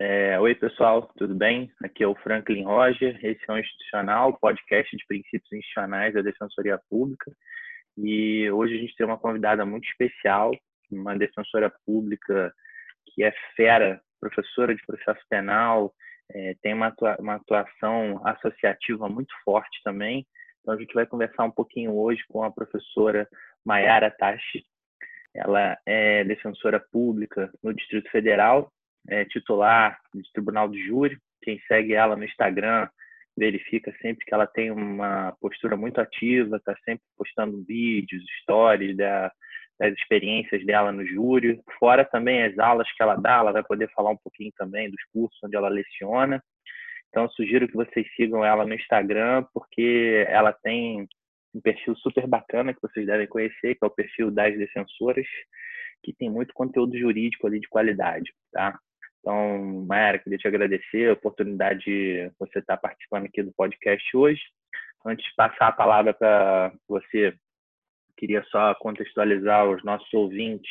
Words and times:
É, 0.00 0.38
oi, 0.38 0.54
pessoal, 0.54 1.10
tudo 1.16 1.34
bem? 1.34 1.72
Aqui 1.82 2.04
é 2.04 2.06
o 2.06 2.14
Franklin 2.14 2.62
Roger, 2.62 3.18
esse 3.20 3.40
é 3.48 3.52
o 3.52 3.58
Institucional, 3.58 4.38
podcast 4.38 4.96
de 4.96 5.04
princípios 5.08 5.52
institucionais 5.52 6.14
da 6.14 6.22
Defensoria 6.22 6.80
Pública. 6.88 7.32
E 7.96 8.48
hoje 8.48 8.76
a 8.76 8.78
gente 8.78 8.94
tem 8.94 9.04
uma 9.04 9.18
convidada 9.18 9.66
muito 9.66 9.88
especial, 9.88 10.52
uma 10.88 11.18
defensora 11.18 11.72
pública 11.84 12.54
que 13.06 13.24
é 13.24 13.34
fera, 13.56 14.00
professora 14.20 14.72
de 14.72 14.86
processo 14.86 15.20
penal, 15.28 15.92
é, 16.30 16.54
tem 16.62 16.74
uma, 16.74 16.86
atua 16.86 17.16
uma 17.18 17.34
atuação 17.34 18.24
associativa 18.24 19.08
muito 19.08 19.34
forte 19.44 19.80
também. 19.82 20.24
Então 20.60 20.74
a 20.74 20.78
gente 20.78 20.94
vai 20.94 21.06
conversar 21.06 21.42
um 21.42 21.50
pouquinho 21.50 21.92
hoje 21.92 22.22
com 22.28 22.44
a 22.44 22.52
professora 22.52 23.28
Mayara 23.64 24.12
Tachi. 24.12 24.64
Ela 25.34 25.76
é 25.84 26.22
defensora 26.22 26.78
pública 26.78 27.50
no 27.60 27.74
Distrito 27.74 28.08
Federal 28.12 28.72
é, 29.08 29.24
titular 29.24 29.98
do 30.12 30.22
Tribunal 30.32 30.68
do 30.68 30.78
Júri. 30.78 31.18
Quem 31.42 31.60
segue 31.66 31.94
ela 31.94 32.16
no 32.16 32.24
Instagram 32.24 32.88
verifica 33.36 33.94
sempre 34.02 34.24
que 34.26 34.34
ela 34.34 34.46
tem 34.46 34.70
uma 34.70 35.32
postura 35.40 35.76
muito 35.76 36.00
ativa, 36.00 36.56
está 36.56 36.74
sempre 36.84 37.04
postando 37.16 37.64
vídeos, 37.64 38.22
stories 38.42 38.96
da, 38.96 39.30
das 39.78 39.94
experiências 39.94 40.64
dela 40.66 40.90
no 40.90 41.06
júri. 41.06 41.60
Fora 41.78 42.04
também 42.04 42.42
as 42.42 42.58
aulas 42.58 42.90
que 42.92 43.02
ela 43.02 43.14
dá, 43.14 43.36
ela 43.36 43.52
vai 43.52 43.62
poder 43.62 43.88
falar 43.92 44.10
um 44.10 44.16
pouquinho 44.16 44.52
também 44.56 44.90
dos 44.90 45.02
cursos 45.12 45.38
onde 45.44 45.56
ela 45.56 45.68
leciona. 45.68 46.42
Então, 47.08 47.28
sugiro 47.30 47.68
que 47.68 47.76
vocês 47.76 48.06
sigam 48.16 48.44
ela 48.44 48.66
no 48.66 48.74
Instagram, 48.74 49.46
porque 49.54 50.26
ela 50.28 50.52
tem 50.52 51.06
um 51.54 51.60
perfil 51.60 51.96
super 51.96 52.26
bacana 52.26 52.74
que 52.74 52.82
vocês 52.82 53.06
devem 53.06 53.26
conhecer, 53.26 53.74
que 53.74 53.78
é 53.82 53.86
o 53.86 53.90
perfil 53.90 54.30
das 54.30 54.56
defensoras, 54.58 55.26
que 56.02 56.12
tem 56.12 56.28
muito 56.28 56.52
conteúdo 56.52 56.98
jurídico 56.98 57.46
ali 57.46 57.60
de 57.60 57.68
qualidade, 57.68 58.30
tá? 58.52 58.78
Então, 59.20 59.84
Mayara, 59.86 60.18
queria 60.18 60.38
te 60.38 60.48
agradecer 60.48 61.10
a 61.10 61.12
oportunidade 61.14 61.84
de 61.84 62.30
você 62.38 62.60
estar 62.60 62.76
participando 62.76 63.26
aqui 63.26 63.42
do 63.42 63.52
podcast 63.52 64.16
hoje. 64.16 64.40
Antes 65.04 65.24
de 65.24 65.34
passar 65.36 65.68
a 65.68 65.72
palavra 65.72 66.14
para 66.14 66.72
você, 66.88 67.34
queria 68.16 68.42
só 68.44 68.74
contextualizar 68.74 69.68
os 69.68 69.82
nossos 69.84 70.12
ouvintes 70.12 70.70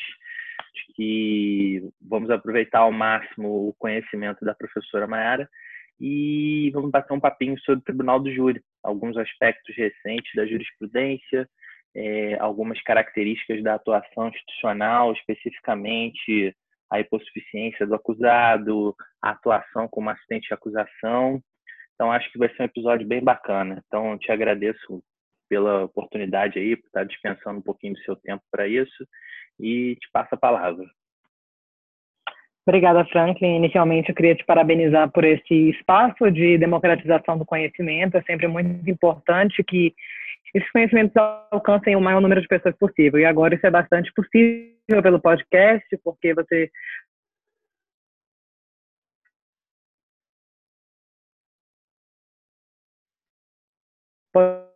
de 0.73 0.93
que 0.93 1.89
vamos 2.01 2.29
aproveitar 2.29 2.79
ao 2.79 2.91
máximo 2.91 3.69
o 3.69 3.73
conhecimento 3.77 4.43
da 4.43 4.53
professora 4.53 5.07
Mayara 5.07 5.49
e 5.99 6.69
vamos 6.73 6.91
bater 6.91 7.13
um 7.13 7.19
papinho 7.19 7.59
sobre 7.59 7.79
o 7.79 7.83
Tribunal 7.83 8.19
do 8.19 8.31
Júri, 8.31 8.61
alguns 8.83 9.17
aspectos 9.17 9.75
recentes 9.75 10.31
da 10.35 10.45
jurisprudência, 10.45 11.49
é, 11.95 12.37
algumas 12.39 12.81
características 12.83 13.63
da 13.63 13.75
atuação 13.75 14.29
institucional, 14.29 15.13
especificamente 15.13 16.55
a 16.89 16.99
hipossuficiência 16.99 17.85
do 17.85 17.95
acusado, 17.95 18.95
a 19.21 19.31
atuação 19.31 19.87
como 19.89 20.09
assistente 20.09 20.47
de 20.47 20.53
acusação. 20.53 21.41
Então, 21.95 22.11
acho 22.11 22.31
que 22.31 22.37
vai 22.37 22.49
ser 22.49 22.61
um 22.61 22.65
episódio 22.65 23.07
bem 23.07 23.23
bacana. 23.23 23.83
Então, 23.87 24.17
te 24.17 24.31
agradeço 24.31 25.03
pela 25.49 25.85
oportunidade 25.85 26.59
aí, 26.59 26.75
por 26.75 26.85
estar 26.87 27.03
dispensando 27.03 27.59
um 27.59 27.63
pouquinho 27.63 27.93
do 27.93 27.99
seu 28.01 28.15
tempo 28.15 28.43
para 28.51 28.67
isso 28.67 29.07
e 29.59 29.95
te 29.95 30.09
passo 30.11 30.35
a 30.35 30.37
palavra. 30.37 30.85
Obrigada, 32.67 33.05
Franklin. 33.05 33.55
Inicialmente, 33.55 34.09
eu 34.09 34.15
queria 34.15 34.35
te 34.35 34.43
parabenizar 34.43 35.09
por 35.09 35.23
esse 35.23 35.69
espaço 35.69 36.29
de 36.29 36.57
democratização 36.57 37.37
do 37.37 37.45
conhecimento. 37.45 38.17
É 38.17 38.21
sempre 38.23 38.45
muito 38.45 38.89
importante 38.89 39.63
que 39.63 39.95
esses 40.53 40.69
conhecimentos 40.71 41.15
alcancem 41.49 41.95
o 41.95 42.01
maior 42.01 42.19
número 42.19 42.41
de 42.41 42.47
pessoas 42.47 42.75
possível. 42.75 43.21
E 43.21 43.25
agora 43.25 43.55
isso 43.55 43.65
é 43.65 43.71
bastante 43.71 44.11
possível 44.13 45.01
pelo 45.01 45.21
podcast, 45.21 45.97
porque 46.03 46.33
você 46.33 46.69
pode 54.33 54.67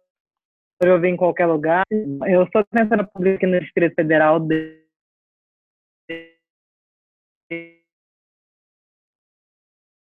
ouvir 0.90 1.10
em 1.10 1.18
qualquer 1.18 1.46
lugar. 1.46 1.84
Eu 1.92 2.48
sou 2.54 2.64
defensora 2.72 3.04
pública 3.04 3.36
aqui 3.36 3.48
no 3.48 3.60
Distrito 3.60 3.96
Federal 3.96 4.40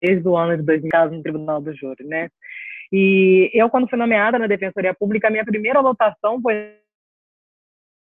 desde 0.00 0.26
o 0.28 0.36
ano 0.36 0.56
de 0.56 0.62
2000, 0.62 1.10
no 1.10 1.22
Tribunal 1.22 1.60
do 1.60 1.74
Júri, 1.74 2.04
né? 2.04 2.28
E 2.92 3.50
eu, 3.52 3.68
quando 3.68 3.88
fui 3.88 3.98
nomeada 3.98 4.38
na 4.38 4.46
Defensoria 4.46 4.94
Pública, 4.94 5.30
minha 5.30 5.44
primeira 5.44 5.80
lotação 5.80 6.40
foi 6.40 6.76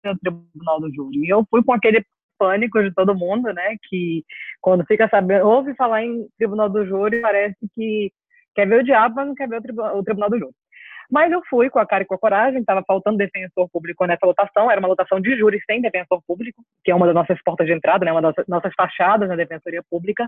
no 0.03 0.17
Tribunal 0.19 0.79
do 0.79 0.93
Júri. 0.93 1.25
E 1.25 1.29
eu 1.29 1.45
fui 1.49 1.63
com 1.63 1.73
aquele 1.73 2.05
pânico 2.37 2.81
de 2.83 2.93
todo 2.93 3.15
mundo, 3.15 3.51
né? 3.53 3.75
Que 3.89 4.23
quando 4.61 4.85
fica 4.85 5.07
sabendo, 5.09 5.47
ouve 5.47 5.73
falar 5.75 6.03
em 6.03 6.27
Tribunal 6.37 6.69
do 6.69 6.85
Júri, 6.85 7.21
parece 7.21 7.57
que 7.75 8.11
quer 8.53 8.67
ver 8.67 8.81
o 8.81 8.83
diabo, 8.83 9.15
mas 9.15 9.27
não 9.27 9.35
quer 9.35 9.47
ver 9.49 9.57
o, 9.57 9.61
tribunal, 9.61 9.97
o 9.97 10.03
tribunal 10.03 10.29
do 10.29 10.39
Júri. 10.39 10.55
Mas 11.09 11.31
eu 11.31 11.41
fui 11.47 11.69
com 11.69 11.79
a 11.79 11.85
cara 11.85 12.03
e 12.03 12.05
com 12.05 12.15
a 12.15 12.17
coragem, 12.19 12.59
estava 12.59 12.83
faltando 12.85 13.17
defensor 13.17 13.69
público 13.69 14.05
nessa 14.05 14.25
lotação, 14.25 14.71
era 14.71 14.79
uma 14.79 14.87
lotação 14.87 15.19
de 15.19 15.37
júri 15.37 15.61
sem 15.65 15.81
defensor 15.81 16.21
público, 16.25 16.63
que 16.83 16.91
é 16.91 16.95
uma 16.95 17.05
das 17.05 17.13
nossas 17.13 17.41
portas 17.43 17.67
de 17.67 17.73
entrada, 17.73 18.03
né, 18.03 18.11
uma 18.11 18.21
das 18.21 18.33
nossas 18.47 18.73
fachadas 18.75 19.29
na 19.29 19.35
defensoria 19.35 19.83
pública. 19.89 20.27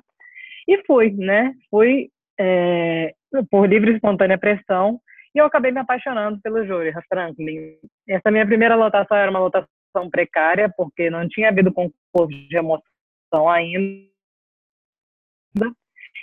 E 0.67 0.83
fui, 0.85 1.11
né? 1.11 1.53
Fui 1.69 2.09
é, 2.39 3.13
por 3.49 3.67
livre 3.67 3.91
e 3.91 3.95
espontânea 3.95 4.37
pressão, 4.37 4.99
e 5.33 5.39
eu 5.39 5.45
acabei 5.45 5.71
me 5.71 5.79
apaixonando 5.79 6.39
pelo 6.41 6.65
júri, 6.65 6.91
Franklin. 7.07 7.77
Essa 8.09 8.31
minha 8.31 8.45
primeira 8.45 8.75
lotação 8.75 9.15
era 9.15 9.29
uma 9.29 9.39
lotação 9.39 10.09
precária, 10.11 10.71
porque 10.75 11.09
não 11.09 11.27
tinha 11.27 11.49
havido 11.49 11.73
concurso 11.73 12.27
de 12.27 12.55
remoção 12.55 13.49
ainda. 13.49 14.07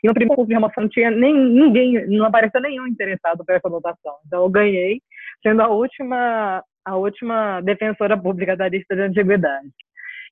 E 0.02 0.08
no 0.08 0.14
primeiro 0.14 0.30
concurso 0.30 0.48
de 0.48 0.54
remoção 0.54 0.82
não 0.82 0.90
tinha 0.90 1.10
nem, 1.10 1.32
ninguém, 1.32 2.06
não 2.08 2.26
apareceu 2.26 2.60
nenhum 2.60 2.86
interessado 2.86 3.44
por 3.44 3.54
essa 3.54 3.68
lotação. 3.68 4.16
Então 4.26 4.42
eu 4.42 4.50
ganhei, 4.50 5.00
sendo 5.42 5.62
a 5.62 5.68
última, 5.68 6.62
a 6.84 6.96
última 6.96 7.60
defensora 7.60 8.20
pública 8.20 8.56
da 8.56 8.68
lista 8.68 8.94
de 8.96 9.02
antiguidade. 9.02 9.68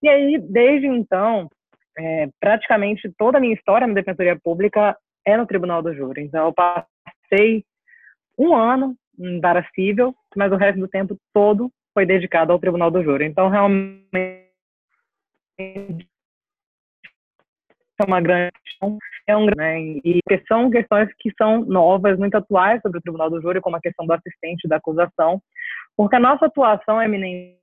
E 0.02 0.08
aí, 0.08 0.38
desde 0.38 0.88
então, 0.88 1.48
é, 1.98 2.28
praticamente 2.40 3.12
toda 3.18 3.38
a 3.38 3.40
minha 3.40 3.54
história 3.54 3.86
na 3.86 3.94
defensoria 3.94 4.38
pública 4.42 4.96
é 5.26 5.36
no 5.36 5.46
tribunal 5.46 5.82
do 5.82 5.94
júri. 5.94 6.22
Então, 6.22 6.46
eu 6.46 6.52
passei 6.52 7.64
um 8.38 8.54
ano 8.54 8.96
em 9.18 9.40
vara 9.40 9.66
civil, 9.74 10.14
mas 10.36 10.52
o 10.52 10.56
resto 10.56 10.80
do 10.80 10.88
tempo 10.88 11.16
todo 11.32 11.70
foi 11.94 12.06
dedicado 12.06 12.52
ao 12.52 12.58
tribunal 12.58 12.90
do 12.90 13.02
júri. 13.02 13.26
Então, 13.26 13.48
realmente, 13.48 14.06
é 15.58 15.86
uma 18.06 18.20
grande 18.20 18.52
questão, 18.64 18.98
é 19.26 19.36
um, 19.36 19.46
né, 19.56 19.80
e 19.80 20.20
são 20.48 20.70
questões 20.70 21.08
que 21.18 21.30
são 21.36 21.64
novas, 21.64 22.18
muito 22.18 22.34
atuais 22.34 22.80
sobre 22.82 22.98
o 22.98 23.02
tribunal 23.02 23.30
do 23.30 23.40
júri, 23.40 23.60
como 23.60 23.76
a 23.76 23.80
questão 23.80 24.06
do 24.06 24.12
assistente 24.12 24.66
da 24.66 24.76
acusação, 24.76 25.40
porque 25.96 26.16
a 26.16 26.20
nossa 26.20 26.46
atuação 26.46 27.00
é 27.00 27.04
eminente 27.04 27.61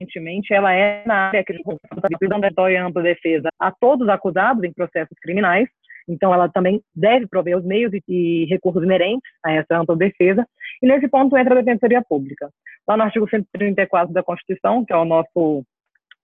recentemente, 0.00 0.52
ela 0.52 0.72
é 0.72 1.02
na 1.06 1.28
área 1.28 1.44
que 1.44 1.52
responsabilidade 1.52 2.76
ampla 2.76 3.02
defesa 3.02 3.48
a 3.58 3.70
todos 3.70 4.06
os 4.06 4.12
acusados 4.12 4.62
em 4.64 4.72
processos 4.72 5.16
criminais. 5.20 5.68
Então, 6.08 6.32
ela 6.32 6.48
também 6.48 6.80
deve 6.94 7.26
prover 7.26 7.56
os 7.58 7.64
meios 7.64 7.92
e, 7.92 8.02
e 8.08 8.44
recursos 8.46 8.82
inerentes 8.82 9.28
a 9.44 9.52
essa 9.52 9.76
ampla 9.76 9.96
defesa. 9.96 10.46
E 10.80 10.86
nesse 10.86 11.08
ponto 11.08 11.36
entra 11.36 11.58
a 11.58 11.62
Defensoria 11.62 12.02
Pública. 12.08 12.48
Lá 12.86 12.96
no 12.96 13.02
artigo 13.02 13.28
134 13.28 14.14
da 14.14 14.22
Constituição, 14.22 14.84
que 14.84 14.92
é 14.92 14.96
o 14.96 15.04
nosso 15.04 15.64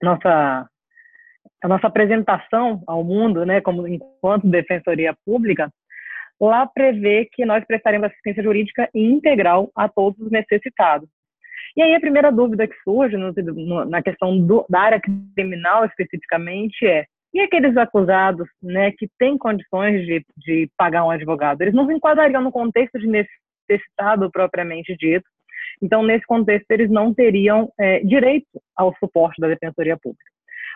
nossa 0.01 0.69
a 1.63 1.69
nossa 1.69 1.87
apresentação 1.87 2.83
ao 2.89 3.05
mundo, 3.05 3.47
né, 3.47 3.61
como 3.61 3.87
enquanto 3.87 4.49
Defensoria 4.49 5.15
Pública, 5.25 5.71
lá 6.41 6.67
prevê 6.67 7.29
que 7.33 7.45
nós 7.45 7.65
prestaremos 7.65 8.09
assistência 8.09 8.43
jurídica 8.43 8.89
integral 8.93 9.71
a 9.77 9.89
todos 9.89 10.19
os 10.21 10.31
necessitados. 10.31 11.09
E 11.77 11.83
aí 11.83 11.95
a 11.95 12.01
primeira 12.01 12.31
dúvida 12.31 12.67
que 12.67 12.75
surge 12.83 13.17
no, 13.17 13.33
no, 13.33 13.85
na 13.85 14.03
questão 14.03 14.39
do, 14.39 14.65
da 14.69 14.81
área 14.81 15.01
criminal 15.35 15.85
especificamente 15.85 16.87
é 16.87 17.07
e 17.35 17.41
aqueles 17.41 17.75
acusados 17.79 18.47
né, 18.63 18.93
que 18.93 19.09
têm 19.19 19.39
condições 19.39 20.05
de, 20.05 20.25
de 20.37 20.71
pagar 20.77 21.05
um 21.05 21.11
advogado? 21.11 21.63
Eles 21.63 21.73
não 21.73 21.87
se 21.87 21.95
enquadrariam 21.95 22.43
no 22.43 22.53
contexto 22.53 22.99
de 22.99 23.07
necessitado 23.07 24.31
propriamente 24.31 24.95
dito. 24.97 25.25
Então, 25.81 26.03
nesse 26.03 26.27
contexto, 26.27 26.71
eles 26.71 26.91
não 26.91 27.15
teriam 27.15 27.73
é, 27.81 28.01
direito 28.01 28.61
ao 28.77 28.95
suporte 28.99 29.41
da 29.41 29.49
Defensoria 29.49 29.97
Pública. 29.97 30.31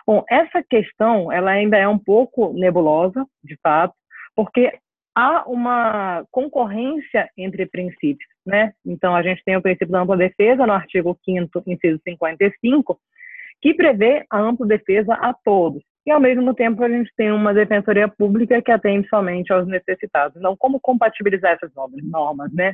Bom, 0.05 0.23
essa 0.29 0.63
questão 0.67 1.31
ela 1.31 1.51
ainda 1.51 1.77
é 1.77 1.87
um 1.87 1.99
pouco 1.99 2.53
nebulosa, 2.53 3.25
de 3.43 3.55
fato, 3.61 3.93
porque 4.35 4.73
há 5.15 5.43
uma 5.47 6.25
concorrência 6.31 7.29
entre 7.37 7.65
princípios 7.65 8.29
né? 8.47 8.71
Então, 8.85 9.15
a 9.15 9.21
gente 9.21 9.43
tem 9.43 9.55
o 9.55 9.61
princípio 9.61 9.89
da 9.89 10.01
ampla 10.01 10.17
defesa 10.17 10.65
no 10.65 10.73
artigo 10.73 11.17
5 11.23 11.63
inciso 11.67 11.99
55, 12.03 12.99
que 13.61 13.73
prevê 13.73 14.25
a 14.29 14.39
ampla 14.39 14.65
defesa 14.65 15.13
a 15.13 15.33
todos. 15.33 15.83
e, 16.07 16.11
ao 16.11 16.21
mesmo 16.21 16.53
tempo, 16.53 16.81
a 16.81 16.87
gente 16.87 17.11
tem 17.17 17.33
uma 17.33 17.53
defensoria 17.53 18.07
pública 18.07 18.61
que 18.61 18.71
atende 18.71 19.09
somente 19.09 19.51
aos 19.51 19.67
necessitados. 19.67 20.37
Então, 20.37 20.55
como 20.57 20.79
compatibilizar 20.79 21.51
essas 21.51 21.69
normas, 22.01 22.49
né? 22.53 22.73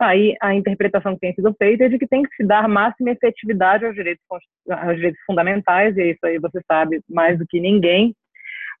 Aí, 0.00 0.34
a 0.40 0.54
interpretação 0.54 1.12
que 1.12 1.20
tem 1.20 1.34
sido 1.34 1.54
feita 1.58 1.84
é 1.84 1.88
de 1.90 1.98
que 1.98 2.06
tem 2.06 2.22
que 2.22 2.34
se 2.36 2.42
dar 2.42 2.66
máxima 2.66 3.10
efetividade 3.10 3.84
aos 3.84 3.94
direitos, 3.94 4.24
aos 4.70 4.96
direitos 4.96 5.20
fundamentais, 5.26 5.94
e 5.98 6.12
isso 6.12 6.24
aí 6.24 6.38
você 6.38 6.58
sabe 6.66 7.02
mais 7.06 7.38
do 7.38 7.46
que 7.46 7.60
ninguém, 7.60 8.14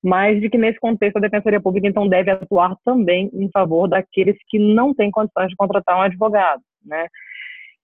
mas 0.02 0.40
de 0.40 0.48
que 0.48 0.58
nesse 0.58 0.78
contexto 0.78 1.16
a 1.16 1.20
Defensoria 1.20 1.60
Pública 1.60 1.86
então 1.86 2.08
deve 2.08 2.30
atuar 2.30 2.76
também 2.84 3.30
em 3.32 3.50
favor 3.50 3.88
daqueles 3.88 4.36
que 4.48 4.58
não 4.58 4.94
têm 4.94 5.10
condições 5.10 5.48
de 5.48 5.56
contratar 5.56 5.98
um 5.98 6.02
advogado, 6.02 6.62
né? 6.84 7.06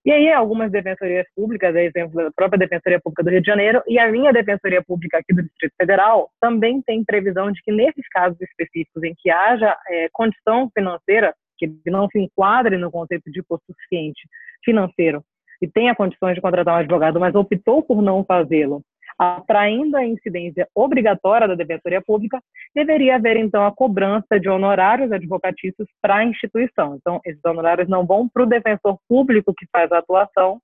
E 0.05 0.13
aí 0.13 0.33
algumas 0.33 0.71
defensorias 0.71 1.27
públicas, 1.35 1.75
exemplo 1.75 2.15
da 2.23 2.31
própria 2.31 2.61
Defensoria 2.61 3.01
Pública 3.01 3.25
do 3.25 3.31
Rio 3.31 3.41
de 3.41 3.47
Janeiro 3.47 3.83
e 3.89 3.99
a 3.99 4.09
minha 4.09 4.33
Defensoria 4.33 4.81
Pública 4.81 5.19
aqui 5.19 5.35
do 5.35 5.43
Distrito 5.43 5.75
Federal 5.77 6.31
também 6.41 6.81
tem 6.81 7.05
previsão 7.05 7.51
de 7.51 7.61
que 7.61 7.73
nesses 7.73 8.09
casos 8.11 8.41
específicos 8.41 9.03
em 9.03 9.13
que 9.19 9.29
haja 9.31 9.77
é, 9.89 10.09
condição 10.13 10.71
financeira 10.73 11.35
que 11.59 11.69
não 11.87 12.07
se 12.09 12.21
enquadre 12.21 12.77
no 12.77 12.89
conceito 12.89 13.31
de 13.33 13.43
custo 13.43 13.65
suficiente 13.67 14.29
financeiro 14.65 15.25
e 15.61 15.67
tenha 15.67 15.95
condições 15.95 16.37
de 16.37 16.41
contratar 16.41 16.75
um 16.75 16.79
advogado, 16.79 17.19
mas 17.19 17.35
optou 17.35 17.83
por 17.83 18.01
não 18.01 18.25
fazê-lo, 18.25 18.83
atraindo 19.19 19.97
a 19.97 20.05
incidência 20.05 20.69
obrigatória 20.75 21.49
da 21.49 21.55
defensoria 21.55 22.03
pública, 22.03 22.41
deveria 22.75 23.17
haver, 23.17 23.37
então, 23.37 23.65
a 23.65 23.75
cobrança 23.75 24.39
de 24.39 24.49
honorários 24.49 25.11
advocatícios 25.11 25.89
para 26.03 26.17
a 26.17 26.25
instituição. 26.25 26.97
Então, 26.97 27.21
esses 27.25 27.43
honorários 27.45 27.89
não 27.89 28.07
vão 28.07 28.29
para 28.29 28.43
o 28.43 28.47
defensor 28.47 28.99
público 29.09 29.55
que 29.57 29.67
faz 29.73 29.91
a 29.91 29.99
atuação, 29.99 30.61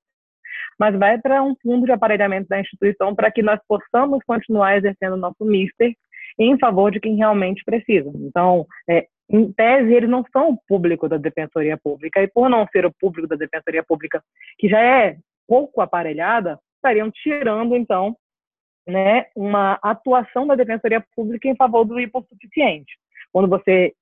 mas 0.79 0.99
vai 0.99 1.19
para 1.19 1.43
um 1.43 1.55
fundo 1.63 1.87
de 1.87 1.93
aparelhamento 1.93 2.49
da 2.49 2.61
instituição 2.61 3.15
para 3.15 3.31
que 3.31 3.43
nós 3.43 3.61
possamos 3.67 4.23
continuar 4.27 4.77
exercendo 4.77 5.17
nosso 5.17 5.45
mister 5.45 5.95
em 6.39 6.59
favor 6.59 6.91
de 6.91 7.01
quem 7.01 7.17
realmente 7.17 7.63
precisa. 7.65 8.11
Então, 8.15 8.67
é, 8.89 9.07
em 9.31 9.53
tese, 9.53 9.93
eles 9.93 10.11
não 10.11 10.25
são 10.33 10.51
o 10.51 10.59
público 10.69 11.09
da 11.09 11.17
Defensoria 11.17 11.79
Pública, 11.83 12.23
e 12.23 12.29
por 12.29 12.49
não 12.51 12.67
ser 12.69 12.85
o 12.85 12.93
público 12.93 13.29
da 13.29 13.37
Defensoria 13.37 13.83
Pública, 13.83 14.23
que 14.59 14.69
já 14.69 14.81
é 14.81 15.17
pouco 15.47 15.81
aparelhada, 15.81 16.59
estariam 16.77 17.11
tirando, 17.11 17.77
então, 17.77 18.17
né, 18.87 19.27
uma 19.37 19.79
atuação 19.83 20.47
da 20.47 20.55
Defensoria 20.55 21.05
Pública 21.15 21.49
em 21.49 21.57
favor 21.57 21.85
do 21.85 21.99
hipossuficiente. 22.01 22.93
Quando 23.33 23.49
você 23.49 23.93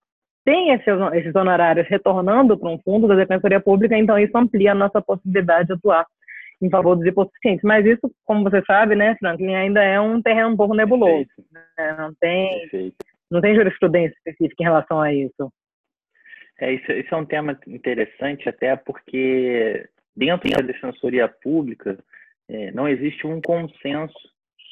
tem 0.44 0.70
esses, 0.72 0.86
esses 1.14 1.34
honorários 1.34 1.86
retornando 1.88 2.58
para 2.58 2.70
um 2.70 2.78
fundo 2.78 3.06
da 3.06 3.14
Defensoria 3.14 3.60
Pública, 3.60 3.96
então 3.96 4.18
isso 4.18 4.36
amplia 4.36 4.72
a 4.72 4.74
nossa 4.74 5.00
possibilidade 5.02 5.68
de 5.68 5.74
atuar 5.74 6.06
em 6.62 6.70
favor 6.70 6.96
dos 6.96 7.06
hipossuficientes. 7.06 7.62
Mas 7.64 7.86
isso, 7.86 8.10
como 8.24 8.42
você 8.42 8.62
sabe, 8.64 8.94
né, 8.94 9.16
Franklin, 9.18 9.54
ainda 9.54 9.82
é 9.82 10.00
um 10.00 10.20
terreno 10.20 10.50
um 10.50 10.56
pouco 10.56 10.74
nebuloso. 10.74 11.28
Né? 11.52 11.96
Não 11.98 12.12
tem 12.20 12.92
não 13.30 13.40
tem 13.40 13.54
jurisprudência 13.54 14.16
específica 14.16 14.62
em 14.62 14.66
relação 14.66 15.00
a 15.00 15.14
isso. 15.14 15.52
É, 16.58 16.72
isso, 16.72 16.90
isso 16.92 17.14
é 17.14 17.16
um 17.16 17.24
tema 17.24 17.58
interessante, 17.66 18.48
até 18.48 18.74
porque 18.76 19.88
dentro 20.16 20.50
da 20.50 20.62
defensoria 20.62 21.28
pública 21.28 21.96
é, 22.48 22.72
não 22.72 22.88
existe 22.88 23.26
um 23.26 23.40
consenso 23.40 24.18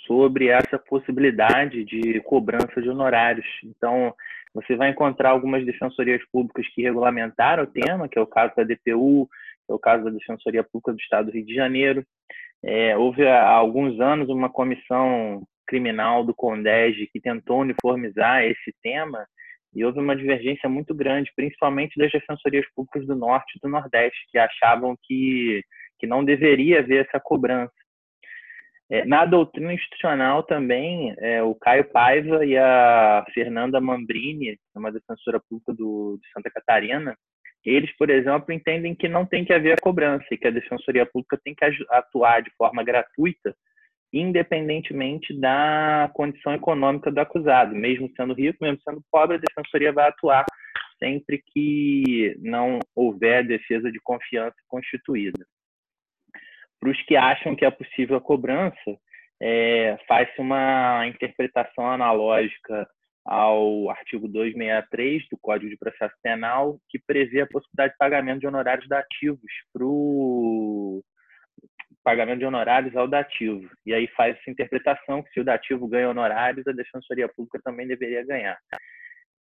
sobre 0.08 0.49
essa 0.49 0.78
possibilidade 0.78 1.84
de 1.84 2.20
cobrança 2.22 2.82
de 2.82 2.88
honorários. 2.88 3.46
Então, 3.62 4.12
você 4.55 4.75
vai 4.75 4.90
encontrar 4.90 5.31
algumas 5.31 5.64
defensorias 5.64 6.22
públicas 6.32 6.66
que 6.75 6.82
regulamentaram 6.82 7.62
o 7.62 7.66
tema, 7.66 8.08
que 8.08 8.19
é 8.19 8.22
o 8.22 8.26
caso 8.26 8.55
da 8.56 8.64
DPU, 8.64 9.28
que 9.66 9.72
é 9.72 9.75
o 9.75 9.78
caso 9.78 10.05
da 10.05 10.10
Defensoria 10.10 10.64
Pública 10.64 10.93
do 10.93 10.99
Estado 10.99 11.26
do 11.26 11.32
Rio 11.32 11.44
de 11.44 11.55
Janeiro. 11.55 12.02
É, 12.64 12.96
houve 12.96 13.25
há 13.26 13.49
alguns 13.49 14.00
anos 14.00 14.28
uma 14.28 14.49
comissão 14.49 15.43
criminal 15.66 16.25
do 16.25 16.34
CONDEG 16.34 17.08
que 17.12 17.20
tentou 17.20 17.61
uniformizar 17.61 18.43
esse 18.43 18.75
tema 18.82 19.26
e 19.75 19.84
houve 19.84 20.00
uma 20.00 20.16
divergência 20.16 20.69
muito 20.69 20.94
grande, 20.94 21.31
principalmente 21.37 21.99
das 21.99 22.11
defensorias 22.11 22.66
públicas 22.75 23.06
do 23.06 23.14
Norte 23.14 23.56
e 23.56 23.61
do 23.61 23.69
Nordeste, 23.69 24.19
que 24.31 24.38
achavam 24.38 24.96
que, 25.02 25.62
que 25.99 26.06
não 26.06 26.25
deveria 26.25 26.81
haver 26.81 27.06
essa 27.06 27.20
cobrança. 27.20 27.70
É, 28.90 29.05
na 29.05 29.26
doutrina 29.26 29.75
institucional 29.75 30.43
também, 30.43 31.14
é, 31.19 31.43
o 31.43 31.55
Caio 31.55 31.85
Paiva 31.90 32.44
e 32.44 32.56
a 32.56 33.25
Fernanda 33.35 33.81
Mambrini, 33.81 34.58
uma 34.75 34.90
defensora 34.90 35.38
pública 35.40 35.75
do, 35.75 36.19
de 36.23 36.29
Santa 36.32 36.50
Catarina, 36.50 37.14
eles, 37.64 37.94
por 37.99 38.08
exemplo, 38.08 38.52
entendem 38.52 38.94
que 38.94 39.08
não 39.08 39.26
tem 39.26 39.44
que 39.44 39.52
haver 39.52 39.75
a 39.75 39.81
cobrança 39.81 40.25
e 40.31 40.38
que 40.38 40.46
a 40.46 40.50
defensoria 40.50 41.05
pública 41.05 41.38
tem 41.44 41.55
que 41.55 41.64
atuar 41.90 42.40
de 42.40 42.50
forma 42.56 42.82
gratuita, 42.82 43.55
independentemente 44.11 45.38
da 45.38 46.11
condição 46.14 46.55
econômica 46.55 47.11
do 47.11 47.20
acusado. 47.20 47.75
Mesmo 47.75 48.11
sendo 48.17 48.32
rico, 48.32 48.58
mesmo 48.62 48.81
sendo 48.82 49.02
pobre, 49.12 49.37
a 49.37 49.40
defensoria 49.40 49.93
vai 49.93 50.08
atuar 50.08 50.46
sempre 50.99 51.43
que 51.52 52.35
não 52.40 52.79
houver 52.94 53.46
defesa 53.46 53.93
de 53.93 54.00
confiança 54.02 54.56
constituída. 54.67 55.44
Para 56.80 56.90
os 56.90 57.02
que 57.02 57.16
acham 57.16 57.56
que 57.56 57.64
é 57.64 57.70
possível 57.70 58.16
a 58.16 58.20
cobrança, 58.20 58.98
é, 59.40 59.96
faz-se 60.06 60.40
uma 60.40 61.06
interpretação 61.06 61.90
analógica 61.90 62.88
ao 63.25 63.90
artigo 63.90 64.26
263 64.26 65.28
do 65.30 65.38
Código 65.38 65.70
de 65.70 65.76
Processo 65.76 66.14
Penal, 66.22 66.78
que 66.88 66.98
prevê 66.98 67.42
a 67.42 67.46
possibilidade 67.46 67.92
de 67.92 67.98
pagamento 67.98 68.40
de 68.40 68.46
honorários 68.46 68.88
dativos 68.88 69.52
para 69.72 69.84
o 69.84 71.02
pagamento 72.02 72.38
de 72.38 72.46
honorários 72.46 72.96
ao 72.96 73.06
dativo. 73.06 73.69
E 73.84 73.92
aí 73.92 74.08
faz 74.16 74.36
essa 74.36 74.50
interpretação 74.50 75.22
que 75.22 75.30
se 75.30 75.40
o 75.40 75.44
dativo 75.44 75.86
ganha 75.86 76.08
honorários, 76.08 76.66
a 76.66 76.72
Defensoria 76.72 77.28
Pública 77.28 77.60
também 77.62 77.86
deveria 77.86 78.25
ganhar 78.25 78.58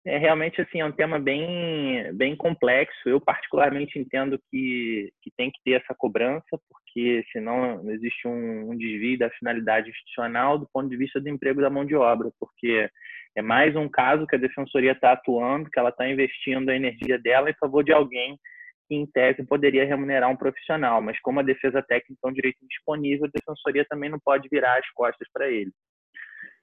é 0.05 0.17
realmente 0.17 0.61
assim 0.61 0.81
é 0.81 0.85
um 0.85 0.91
tema 0.91 1.19
bem 1.19 2.13
bem 2.13 2.35
complexo. 2.35 3.09
Eu 3.09 3.19
particularmente 3.19 3.97
entendo 3.97 4.39
que, 4.51 5.11
que 5.21 5.31
tem 5.35 5.49
que 5.49 5.59
ter 5.63 5.81
essa 5.81 5.95
cobrança, 5.97 6.59
porque 6.69 7.23
senão 7.31 7.89
existe 7.91 8.27
um, 8.27 8.71
um 8.71 8.77
desvio 8.77 9.17
da 9.17 9.29
finalidade 9.31 9.89
institucional 9.89 10.59
do 10.59 10.69
ponto 10.71 10.87
de 10.89 10.97
vista 10.97 11.19
do 11.19 11.29
emprego 11.29 11.61
da 11.61 11.69
mão 11.69 11.85
de 11.85 11.95
obra, 11.95 12.29
porque 12.39 12.89
é 13.35 13.41
mais 13.41 13.75
um 13.75 13.89
caso 13.89 14.25
que 14.27 14.35
a 14.35 14.39
defensoria 14.39 14.93
está 14.93 15.11
atuando, 15.11 15.69
que 15.69 15.79
ela 15.79 15.89
está 15.89 16.07
investindo 16.07 16.69
a 16.69 16.75
energia 16.75 17.19
dela 17.19 17.49
em 17.49 17.55
favor 17.55 17.83
de 17.83 17.91
alguém 17.91 18.39
que, 18.87 18.95
em 18.95 19.05
tese, 19.07 19.45
poderia 19.45 19.85
remunerar 19.85 20.29
um 20.29 20.37
profissional, 20.37 21.01
mas 21.01 21.19
como 21.21 21.39
a 21.39 21.43
defesa 21.43 21.81
técnica 21.81 22.19
é 22.23 22.27
um 22.27 22.33
direito 22.33 22.63
indisponível, 22.63 23.25
a 23.25 23.31
defensoria 23.33 23.85
também 23.89 24.09
não 24.09 24.19
pode 24.19 24.47
virar 24.49 24.77
as 24.77 24.89
costas 24.91 25.27
para 25.33 25.49
ele. 25.49 25.71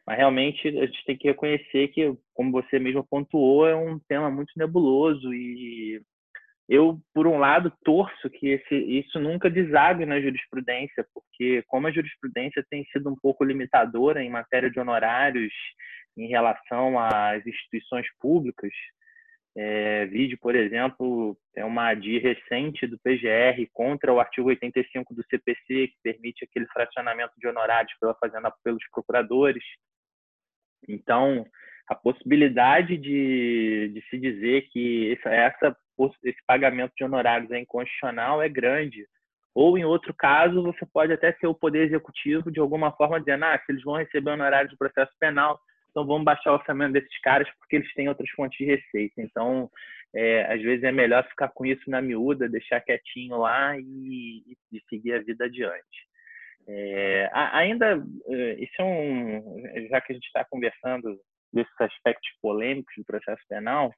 Mas 0.07 0.19
realmente 0.19 0.67
a 0.67 0.87
gente 0.87 1.05
tem 1.05 1.17
que 1.17 1.29
reconhecer 1.29 1.89
que, 1.89 2.13
como 2.35 2.51
você 2.51 2.79
mesmo 2.79 3.07
pontuou, 3.09 3.67
é 3.67 3.75
um 3.75 3.99
tema 4.01 4.31
muito 4.31 4.53
nebuloso 4.57 5.33
e 5.33 6.03
eu, 6.69 6.99
por 7.13 7.27
um 7.27 7.39
lado, 7.39 7.73
torço 7.85 8.31
que 8.31 8.49
esse, 8.49 8.75
isso 8.75 9.21
nunca 9.21 9.51
desague 9.51 10.07
na 10.07 10.21
jurisprudência, 10.21 11.07
porque 11.13 11.63
como 11.67 11.87
a 11.87 11.91
jurisprudência 11.91 12.65
tem 12.71 12.85
sido 12.87 13.11
um 13.11 13.17
pouco 13.17 13.45
limitadora 13.45 14.23
em 14.23 14.31
matéria 14.31 14.71
de 14.71 14.81
honorários 14.81 15.53
em 16.17 16.29
relação 16.29 16.99
às 16.99 17.47
instituições 17.47 18.07
públicas, 18.19 18.73
é, 19.55 20.07
vídeo, 20.07 20.39
por 20.41 20.55
exemplo, 20.55 21.37
é 21.55 21.65
uma 21.65 21.91
ADI 21.91 22.19
recente 22.19 22.87
do 22.87 22.99
PGR 22.99 23.69
contra 23.73 24.13
o 24.13 24.19
artigo 24.19 24.49
85 24.49 25.15
do 25.15 25.23
CPC, 25.25 25.89
que 25.89 25.97
permite 26.03 26.45
aquele 26.45 26.67
fracionamento 26.69 27.35
de 27.37 27.47
honorários 27.47 27.93
pela 28.01 28.15
fazenda 28.15 28.51
pelos 28.65 28.83
procuradores. 28.91 29.63
Então, 30.89 31.47
a 31.89 31.95
possibilidade 31.95 32.97
de, 32.97 33.91
de 33.95 34.03
se 34.09 34.19
dizer 34.19 34.63
que 34.73 35.13
essa, 35.13 35.31
essa, 35.31 35.77
esse 36.25 36.39
pagamento 36.47 36.93
de 36.97 37.05
honorários 37.05 37.51
é 37.51 37.59
inconstitucional 37.61 38.43
é 38.43 38.49
grande. 38.49 39.07
Ou, 39.55 39.77
em 39.77 39.85
outro 39.85 40.15
caso, 40.15 40.63
você 40.63 40.87
pode 40.87 41.13
até 41.13 41.33
ser 41.35 41.47
o 41.47 41.55
Poder 41.55 41.87
Executivo, 41.87 42.51
de 42.51 42.59
alguma 42.59 42.91
forma, 42.93 43.21
dizendo 43.21 43.45
ah, 43.45 43.61
se 43.65 43.73
eles 43.73 43.83
vão 43.83 43.97
receber 43.97 44.31
honorários 44.31 44.71
de 44.71 44.79
processo 44.79 45.13
penal, 45.21 45.61
então 45.91 46.07
vamos 46.07 46.25
baixar 46.25 46.53
o 46.53 46.55
orçamento 46.55 46.95
desses 46.95 47.21
caras 47.21 47.49
porque 47.59 47.77
eles 47.77 47.93
têm 47.95 48.09
outras 48.09 48.29
fontes 48.31 48.57
de 48.57 48.65
receita. 48.65 49.21
Então, 49.21 49.71
é, 50.15 50.53
às 50.53 50.63
vezes 50.63 50.83
é 50.85 50.91
melhor 50.93 51.23
ficar 51.29 51.49
com 51.49 51.67
isso 51.67 51.91
na 51.91 52.01
miúda, 52.01 52.49
deixar 52.49 52.81
quietinho 52.81 53.37
lá 53.37 53.79
e, 53.79 54.57
e 54.73 54.81
seguir 54.89 55.13
a 55.13 55.23
vida 55.23 55.45
adiante. 55.45 56.12
É, 56.69 57.31
ainda, 57.33 58.03
é, 58.29 58.55
isso 58.63 58.75
é 58.79 58.85
um, 58.85 59.89
já 59.89 60.01
que 60.01 60.13
a 60.13 60.15
gente 60.15 60.27
está 60.27 60.45
conversando 60.45 61.19
desses 61.53 61.81
aspectos 61.81 62.29
polêmicos 62.41 62.95
do 62.97 63.05
processo 63.05 63.43
penal, 63.49 63.93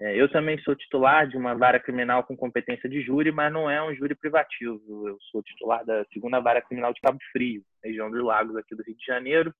é, 0.00 0.16
eu 0.20 0.30
também 0.30 0.58
sou 0.62 0.74
titular 0.74 1.28
de 1.28 1.36
uma 1.36 1.54
vara 1.54 1.78
criminal 1.78 2.24
com 2.24 2.36
competência 2.36 2.88
de 2.88 3.02
júri, 3.02 3.30
mas 3.30 3.52
não 3.52 3.70
é 3.70 3.82
um 3.82 3.94
júri 3.94 4.14
privativo. 4.14 5.08
Eu 5.08 5.18
sou 5.30 5.42
titular 5.42 5.84
da 5.84 6.04
segunda 6.12 6.40
vara 6.40 6.62
criminal 6.62 6.92
de 6.92 7.00
Cabo 7.00 7.18
Frio, 7.30 7.62
região 7.84 8.10
dos 8.10 8.24
Lagos 8.24 8.56
aqui 8.56 8.74
do 8.74 8.82
Rio 8.82 8.96
de 8.96 9.04
Janeiro. 9.04 9.54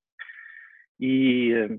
E 0.98 1.78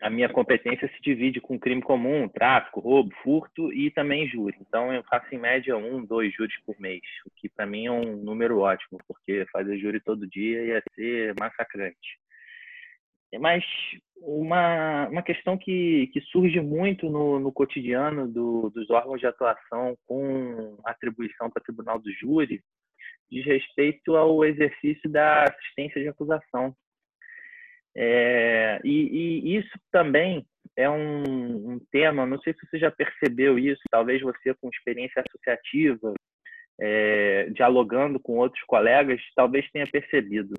a 0.00 0.10
minha 0.10 0.28
competência 0.28 0.88
se 0.88 1.02
divide 1.02 1.40
com 1.40 1.58
crime 1.58 1.82
comum, 1.82 2.28
tráfico, 2.28 2.80
roubo, 2.80 3.14
furto 3.22 3.72
e 3.72 3.90
também 3.90 4.28
júri. 4.28 4.56
Então, 4.60 4.92
eu 4.92 5.02
faço 5.04 5.26
em 5.34 5.38
média 5.38 5.76
um, 5.76 6.04
dois 6.04 6.32
júris 6.34 6.54
por 6.64 6.78
mês, 6.78 7.00
o 7.26 7.30
que 7.36 7.48
para 7.48 7.66
mim 7.66 7.86
é 7.86 7.90
um 7.90 8.16
número 8.16 8.60
ótimo, 8.60 8.98
porque 9.08 9.46
fazer 9.52 9.78
júri 9.78 10.00
todo 10.00 10.26
dia 10.26 10.62
ia 10.64 10.82
ser 10.94 11.34
massacrante. 11.38 12.18
mas 13.40 13.64
uma, 14.20 15.08
uma 15.08 15.22
questão 15.22 15.56
que, 15.56 16.08
que 16.12 16.20
surge 16.20 16.60
muito 16.60 17.08
no, 17.08 17.38
no 17.40 17.52
cotidiano 17.52 18.28
do, 18.28 18.70
dos 18.70 18.90
órgãos 18.90 19.20
de 19.20 19.26
atuação 19.26 19.96
com 20.06 20.78
atribuição 20.84 21.50
para 21.50 21.62
tribunal 21.62 21.98
do 21.98 22.12
júri 22.12 22.60
diz 23.30 23.44
respeito 23.44 24.16
ao 24.16 24.44
exercício 24.44 25.08
da 25.10 25.44
assistência 25.44 26.00
de 26.00 26.08
acusação. 26.08 26.74
É, 28.00 28.80
e, 28.84 28.90
e, 28.92 29.56
isso 29.56 29.76
também 29.90 30.46
é 30.76 30.88
um, 30.88 31.72
um, 31.72 31.80
tema, 31.90 32.24
não 32.24 32.38
sei 32.38 32.54
se 32.54 32.64
você 32.64 32.78
já 32.78 32.92
percebeu 32.92 33.58
isso, 33.58 33.80
talvez 33.90 34.22
você 34.22 34.54
com 34.54 34.68
experiência 34.68 35.20
associativa, 35.26 36.14
é, 36.80 37.50
dialogando 37.50 38.20
com 38.20 38.38
outros 38.38 38.62
colegas, 38.66 39.20
talvez 39.34 39.68
tenha 39.72 39.86
percebido. 39.90 40.54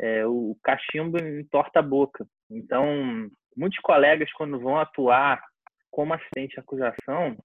É, 0.00 0.26
o 0.26 0.56
cachimbo 0.64 1.16
entorta 1.18 1.78
a 1.78 1.82
boca. 1.82 2.26
Então, 2.50 3.30
muitos 3.56 3.78
colegas, 3.78 4.32
quando 4.32 4.58
vão 4.58 4.76
atuar 4.76 5.40
como 5.92 6.12
assistente 6.12 6.54
de 6.54 6.60
acusação, 6.60 7.36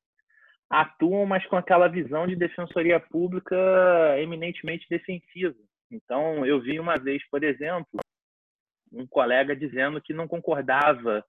atuam, 0.67 1.27
mas 1.27 1.45
com 1.45 1.55
aquela 1.55 1.87
visão 1.87 2.25
de 2.25 2.35
defensoria 2.35 2.99
pública 2.99 3.55
eminentemente 4.17 4.87
defensiva. 4.89 5.53
Então, 5.91 6.43
eu 6.47 6.59
vi 6.59 6.79
uma 6.79 6.95
vez, 6.95 7.21
por 7.29 7.43
exemplo, 7.43 7.99
um 8.91 9.05
colega 9.07 9.55
dizendo 9.55 10.01
que 10.01 10.13
não 10.13 10.27
concordava 10.27 11.23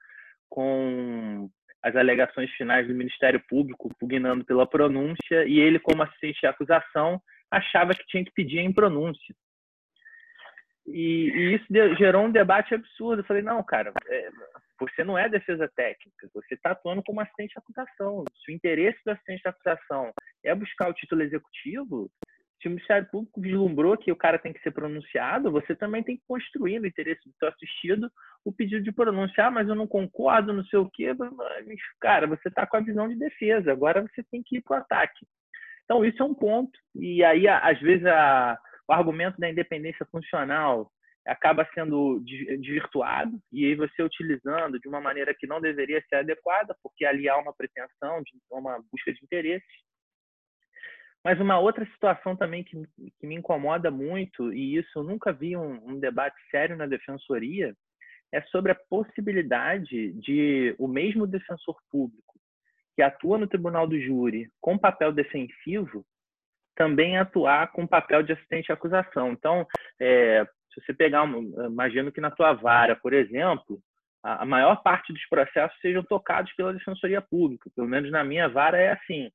com 0.49 1.51
as 1.83 1.95
alegações 1.95 2.51
finais 2.53 2.87
do 2.87 2.95
Ministério 2.95 3.43
Público, 3.49 3.95
pugnando 3.99 4.45
pela 4.45 4.67
pronúncia, 4.67 5.45
e 5.47 5.59
ele, 5.59 5.79
como 5.79 6.03
assistente 6.03 6.41
de 6.41 6.47
acusação, 6.47 7.21
achava 7.51 7.95
que 7.95 8.07
tinha 8.07 8.25
que 8.25 8.33
pedir 8.33 8.59
em 8.59 8.73
pronúncia. 8.73 9.35
E, 10.87 11.31
e 11.35 11.55
isso 11.55 11.67
gerou 11.97 12.25
um 12.25 12.31
debate 12.31 12.75
absurdo. 12.75 13.21
Eu 13.21 13.27
falei, 13.27 13.43
não, 13.43 13.63
cara, 13.63 13.93
é, 14.07 14.31
você 14.79 15.05
não 15.05 15.19
é 15.19 15.29
defesa 15.29 15.71
técnica, 15.75 16.29
você 16.33 16.55
está 16.55 16.73
atuando 16.73 17.03
como 17.03 17.21
assistente 17.21 17.53
de 17.53 17.59
acusação. 17.59 18.25
Se 18.45 18.53
o 18.53 18.55
interesse 18.55 18.99
do 19.05 19.11
assistente 19.11 19.43
de 19.43 19.49
acusação 19.49 20.13
é 20.45 20.55
buscar 20.55 20.89
o 20.89 20.95
título 20.95 21.23
executivo, 21.23 22.11
se 22.67 22.69
o 22.69 22.71
Ministério 22.71 23.09
Público 23.09 23.41
vislumbrou 23.41 23.97
que 23.97 24.11
o 24.11 24.17
cara 24.17 24.39
tem 24.39 24.53
que 24.53 24.61
ser 24.61 24.73
pronunciado, 24.73 25.53
você 25.53 25.75
também 25.75 26.03
tem 26.03 26.17
que 26.17 26.25
construir 26.27 26.81
no 26.81 26.87
interesse 26.87 27.21
do 27.25 27.35
seu 27.39 27.49
assistido 27.49 28.11
o 28.45 28.53
pedido 28.53 28.83
de 28.83 28.93
pronunciar, 28.93 29.53
mas 29.53 29.69
eu 29.69 29.75
não 29.75 29.87
concordo, 29.87 30.53
não 30.53 30.65
sei 30.65 30.79
o 30.81 30.91
quê. 30.91 31.13
Cara, 32.01 32.27
você 32.27 32.49
está 32.49 32.67
com 32.67 32.77
a 32.77 32.81
visão 32.81 33.09
de 33.09 33.17
defesa, 33.17 33.71
agora 33.71 34.03
você 34.03 34.23
tem 34.31 34.43
que 34.45 34.57
ir 34.57 34.63
para 34.63 34.79
o 34.79 34.81
ataque. 34.81 35.27
Então, 35.85 36.05
isso 36.05 36.21
é 36.21 36.27
um 36.27 36.35
ponto. 36.35 36.77
E 36.97 37.23
aí, 37.23 37.47
às 37.47 37.81
vezes, 37.81 38.05
a, 38.07 38.59
o 38.89 38.93
argumento 38.93 39.39
da 39.39 39.49
independência 39.49 40.05
funcional 40.11 40.91
acaba 41.25 41.69
sendo 41.75 42.21
desvirtuado 42.21 43.37
e 43.53 43.65
aí 43.65 43.75
você 43.75 44.01
utilizando 44.01 44.79
de 44.79 44.89
uma 44.89 45.01
maneira 45.01 45.35
que 45.35 45.47
não 45.47 45.61
deveria 45.61 46.01
ser 46.09 46.17
adequada, 46.17 46.77
porque 46.83 47.05
ali 47.05 47.29
há 47.29 47.37
uma 47.37 47.53
pretensão, 47.53 48.23
de 48.23 48.33
uma 48.51 48.79
busca 48.93 49.13
de 49.13 49.25
interesses. 49.25 49.67
Mas 51.27 51.41
uma 51.41 51.59
outra 51.59 51.85
situação 51.87 52.37
também 52.37 52.63
que, 52.63 52.81
que 53.19 53.27
me 53.27 53.35
incomoda 53.35 53.91
muito, 53.91 54.53
e 54.53 54.77
isso 54.77 55.01
eu 55.01 55.03
nunca 55.03 55.33
vi 55.33 55.57
um, 55.57 55.73
um 55.85 55.99
debate 55.99 56.37
sério 56.53 56.77
na 56.77 56.87
defensoria, 56.87 57.75
é 58.31 58.41
sobre 58.43 58.71
a 58.71 58.79
possibilidade 58.89 60.13
de 60.13 60.73
o 60.79 60.87
mesmo 60.87 61.27
defensor 61.27 61.77
público 61.91 62.39
que 62.95 63.03
atua 63.03 63.39
no 63.39 63.49
tribunal 63.49 63.89
do 63.89 64.01
júri 64.01 64.49
com 64.61 64.79
papel 64.79 65.11
defensivo 65.11 66.07
também 66.77 67.19
atuar 67.19 67.73
com 67.73 67.89
papel 67.89 68.23
de 68.23 68.33
assistente 68.33 68.67
de 68.67 68.73
acusação. 68.73 69.33
Então, 69.33 69.67
é, 69.99 70.47
se 70.73 70.81
você 70.81 70.95
pegar, 70.95 71.27
imagino 71.27 72.13
que 72.13 72.21
na 72.21 72.31
tua 72.31 72.53
vara, 72.53 72.95
por 72.95 73.13
exemplo, 73.13 73.81
a, 74.23 74.45
a 74.45 74.47
maior 74.47 74.81
parte 74.81 75.13
dos 75.13 75.29
processos 75.29 75.77
sejam 75.81 76.05
tocados 76.05 76.53
pela 76.53 76.73
Defensoria 76.73 77.21
Pública. 77.21 77.69
Pelo 77.75 77.89
menos 77.89 78.13
na 78.13 78.23
minha 78.23 78.49
vara 78.49 78.79
é 78.79 78.93
assim. 78.93 79.29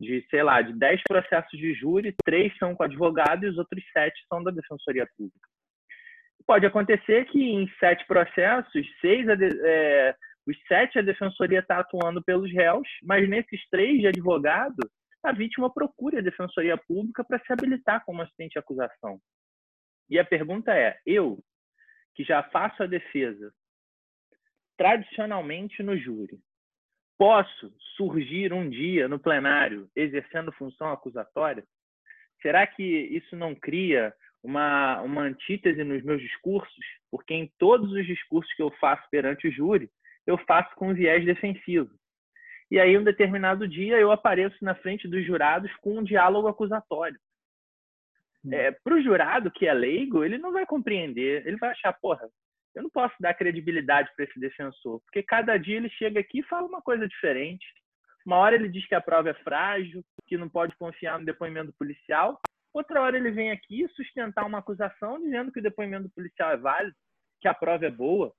De, 0.00 0.24
sei 0.30 0.42
lá, 0.42 0.62
de 0.62 0.72
10 0.74 1.02
processos 1.08 1.58
de 1.58 1.74
júri, 1.74 2.14
três 2.24 2.56
são 2.58 2.74
com 2.74 2.84
advogado 2.84 3.44
e 3.44 3.48
os 3.48 3.58
outros 3.58 3.82
sete 3.92 4.20
são 4.28 4.42
da 4.42 4.50
Defensoria 4.50 5.06
Pública. 5.16 5.48
Pode 6.46 6.64
acontecer 6.64 7.24
que 7.26 7.42
em 7.42 7.68
sete 7.80 8.06
processos, 8.06 8.86
seis 9.00 9.26
é, 9.28 10.14
os 10.46 10.56
sete 10.66 10.98
a 10.98 11.02
defensoria 11.02 11.58
está 11.58 11.78
atuando 11.78 12.24
pelos 12.24 12.50
réus, 12.50 12.88
mas 13.02 13.28
nesses 13.28 13.60
três 13.68 14.00
de 14.00 14.06
advogado, 14.06 14.78
a 15.22 15.30
vítima 15.30 15.70
procura 15.70 16.20
a 16.20 16.22
defensoria 16.22 16.78
pública 16.78 17.22
para 17.22 17.38
se 17.40 17.52
habilitar 17.52 18.02
como 18.06 18.22
assistente 18.22 18.52
de 18.52 18.58
acusação. 18.58 19.20
E 20.08 20.18
a 20.18 20.24
pergunta 20.24 20.74
é: 20.74 20.98
eu, 21.04 21.38
que 22.14 22.24
já 22.24 22.42
faço 22.44 22.82
a 22.82 22.86
defesa 22.86 23.52
tradicionalmente 24.78 25.82
no 25.82 25.98
júri, 25.98 26.40
posso 27.18 27.72
surgir 27.96 28.52
um 28.52 28.70
dia 28.70 29.08
no 29.08 29.18
plenário 29.18 29.90
exercendo 29.94 30.52
função 30.52 30.92
acusatória? 30.92 31.64
Será 32.40 32.66
que 32.66 32.82
isso 32.82 33.36
não 33.36 33.54
cria 33.54 34.14
uma, 34.42 35.02
uma 35.02 35.22
antítese 35.22 35.82
nos 35.82 36.02
meus 36.04 36.22
discursos? 36.22 36.84
Porque 37.10 37.34
em 37.34 37.52
todos 37.58 37.92
os 37.92 38.06
discursos 38.06 38.52
que 38.54 38.62
eu 38.62 38.70
faço 38.80 39.02
perante 39.10 39.48
o 39.48 39.52
júri, 39.52 39.90
eu 40.26 40.38
faço 40.38 40.72
com 40.76 40.94
viés 40.94 41.24
defensivo. 41.24 41.90
E 42.70 42.78
aí, 42.78 42.96
um 42.96 43.02
determinado 43.02 43.66
dia, 43.66 43.96
eu 43.96 44.12
apareço 44.12 44.62
na 44.62 44.74
frente 44.74 45.08
dos 45.08 45.24
jurados 45.24 45.74
com 45.76 45.98
um 45.98 46.04
diálogo 46.04 46.48
acusatório. 46.48 47.18
Hum. 48.44 48.52
É, 48.52 48.70
para 48.70 48.94
o 48.94 49.02
jurado 49.02 49.50
que 49.50 49.66
é 49.66 49.72
leigo, 49.72 50.22
ele 50.22 50.38
não 50.38 50.52
vai 50.52 50.66
compreender, 50.66 51.46
ele 51.46 51.56
vai 51.56 51.70
achar, 51.70 51.92
porra, 51.94 52.28
eu 52.78 52.82
não 52.84 52.90
posso 52.90 53.14
dar 53.18 53.34
credibilidade 53.34 54.08
para 54.14 54.24
esse 54.24 54.38
defensor, 54.38 55.00
porque 55.00 55.20
cada 55.20 55.56
dia 55.56 55.76
ele 55.76 55.90
chega 55.90 56.20
aqui 56.20 56.38
e 56.38 56.44
fala 56.44 56.64
uma 56.64 56.80
coisa 56.80 57.08
diferente. 57.08 57.66
Uma 58.24 58.36
hora 58.36 58.54
ele 58.54 58.68
diz 58.68 58.86
que 58.86 58.94
a 58.94 59.00
prova 59.00 59.30
é 59.30 59.34
frágil, 59.34 60.04
que 60.28 60.38
não 60.38 60.48
pode 60.48 60.76
confiar 60.76 61.18
no 61.18 61.26
depoimento 61.26 61.72
policial, 61.76 62.40
outra 62.72 63.02
hora 63.02 63.16
ele 63.16 63.32
vem 63.32 63.50
aqui 63.50 63.88
sustentar 63.96 64.46
uma 64.46 64.58
acusação 64.58 65.20
dizendo 65.20 65.50
que 65.50 65.58
o 65.58 65.62
depoimento 65.62 66.08
policial 66.10 66.52
é 66.52 66.56
válido, 66.56 66.94
que 67.40 67.48
a 67.48 67.54
prova 67.54 67.84
é 67.84 67.90
boa, 67.90 68.32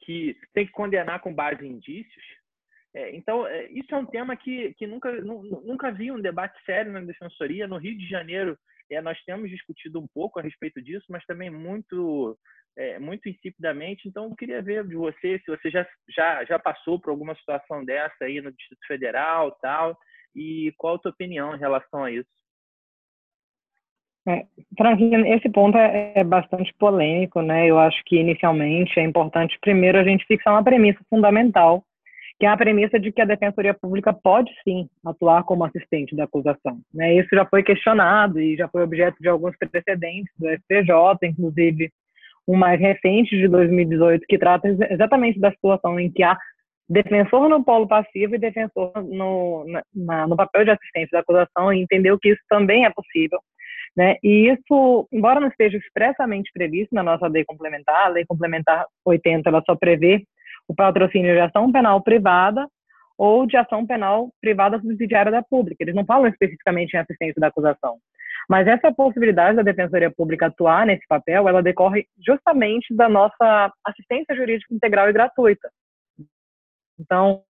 que 0.00 0.36
tem 0.52 0.66
que 0.66 0.72
condenar 0.72 1.20
com 1.20 1.34
base 1.34 1.66
em 1.66 1.72
indícios. 1.72 2.24
É, 2.92 3.16
então, 3.16 3.46
é, 3.46 3.66
isso 3.70 3.94
é 3.94 3.96
um 3.96 4.04
tema 4.04 4.36
que, 4.36 4.74
que 4.74 4.86
nunca, 4.86 5.10
nunca 5.22 5.90
vi 5.90 6.12
um 6.12 6.20
debate 6.20 6.62
sério 6.66 6.92
na 6.92 7.00
defensoria. 7.00 7.66
No 7.66 7.78
Rio 7.78 7.96
de 7.96 8.06
Janeiro, 8.06 8.58
é, 8.90 9.00
nós 9.00 9.18
temos 9.24 9.48
discutido 9.48 10.00
um 10.00 10.08
pouco 10.08 10.38
a 10.38 10.42
respeito 10.42 10.82
disso, 10.82 11.06
mas 11.08 11.24
também 11.24 11.48
muito, 11.48 12.36
é, 12.76 12.98
muito 12.98 13.28
insipidamente. 13.28 14.08
Então, 14.08 14.24
eu 14.24 14.36
queria 14.36 14.62
ver 14.62 14.86
de 14.86 14.94
você 14.94 15.38
se 15.38 15.50
você 15.50 15.70
já, 15.70 15.86
já, 16.08 16.44
já 16.44 16.58
passou 16.58 17.00
por 17.00 17.10
alguma 17.10 17.34
situação 17.34 17.84
dessa 17.84 18.24
aí 18.24 18.40
no 18.40 18.52
Distrito 18.52 18.86
Federal 18.86 19.52
tal, 19.60 19.96
e 20.34 20.72
qual 20.76 20.94
a 20.94 20.98
tua 20.98 21.10
opinião 21.10 21.54
em 21.54 21.58
relação 21.58 22.04
a 22.04 22.10
isso? 22.10 22.28
É, 24.28 24.44
Franquinho, 24.76 25.26
esse 25.34 25.48
ponto 25.48 25.78
é, 25.78 26.12
é, 26.16 26.24
bastante 26.24 26.72
polêmico, 26.78 27.40
né? 27.40 27.66
Eu 27.66 27.78
acho 27.78 28.02
que 28.04 28.16
inicialmente 28.16 29.00
é 29.00 29.02
importante 29.02 29.58
primeiro 29.60 29.98
a 29.98 30.04
gente 30.04 30.26
fixar 30.26 30.52
uma 30.52 30.62
premissa 30.62 31.00
fundamental 31.08 31.82
que 32.40 32.46
é 32.46 32.48
a 32.48 32.56
premissa 32.56 32.98
de 32.98 33.12
que 33.12 33.20
a 33.20 33.26
Defensoria 33.26 33.74
Pública 33.74 34.14
pode 34.14 34.50
sim 34.64 34.88
atuar 35.04 35.44
como 35.44 35.62
assistente 35.62 36.16
da 36.16 36.24
acusação. 36.24 36.80
Né? 36.92 37.16
Isso 37.16 37.28
já 37.30 37.44
foi 37.44 37.62
questionado 37.62 38.40
e 38.40 38.56
já 38.56 38.66
foi 38.66 38.82
objeto 38.82 39.16
de 39.20 39.28
alguns 39.28 39.54
precedentes 39.58 40.32
do 40.38 40.48
STJ, 40.48 41.28
inclusive 41.28 41.92
um 42.46 42.56
mais 42.56 42.80
recente 42.80 43.36
de 43.36 43.48
2018, 43.48 44.24
que 44.28 44.38
trata 44.38 44.68
exatamente 44.90 45.38
da 45.38 45.50
situação 45.50 45.98
em 45.98 46.10
que 46.10 46.22
há 46.22 46.36
defensor 46.88 47.48
no 47.48 47.64
polo 47.64 47.86
passivo 47.86 48.34
e 48.34 48.38
defensor 48.38 48.92
no, 49.04 49.64
na, 49.94 50.26
no 50.26 50.36
papel 50.36 50.64
de 50.64 50.72
assistente 50.72 51.10
da 51.12 51.20
acusação, 51.20 51.72
e 51.72 51.80
entendeu 51.80 52.18
que 52.18 52.30
isso 52.30 52.42
também 52.48 52.84
é 52.84 52.90
possível. 52.90 53.38
Né? 53.96 54.16
E 54.22 54.50
isso, 54.52 55.08
embora 55.12 55.40
não 55.40 55.48
esteja 55.48 55.76
expressamente 55.76 56.50
previsto 56.52 56.94
na 56.94 57.02
nossa 57.02 57.26
lei 57.26 57.44
complementar, 57.44 58.06
a 58.06 58.08
lei 58.08 58.24
complementar 58.26 58.86
80 59.04 59.48
ela 59.48 59.62
só 59.66 59.74
prevê 59.74 60.24
o 60.68 60.74
patrocínio 60.74 61.34
de 61.34 61.40
ação 61.40 61.70
penal 61.72 62.00
privada 62.02 62.66
ou 63.18 63.46
de 63.46 63.56
ação 63.56 63.86
penal 63.86 64.30
privada 64.40 64.80
subsidiária 64.80 65.30
da 65.30 65.42
pública. 65.42 65.82
Eles 65.82 65.94
não 65.94 66.04
falam 66.04 66.28
especificamente 66.28 66.94
em 66.94 66.98
assistência 66.98 67.40
da 67.40 67.48
acusação. 67.48 67.98
Mas 68.50 68.66
essa 68.66 68.92
possibilidade 68.92 69.54
da 69.54 69.62
Defensoria 69.62 70.10
Pública 70.10 70.46
atuar 70.46 70.84
nesse 70.84 71.06
papel, 71.06 71.48
ela 71.48 71.62
decorre 71.62 72.08
justamente 72.18 72.92
da 72.92 73.08
nossa 73.08 73.72
assistência 73.84 74.34
jurídica 74.34 74.74
integral 74.74 75.08
e 75.08 75.12
gratuita. 75.12 75.70
Então, 76.98 77.44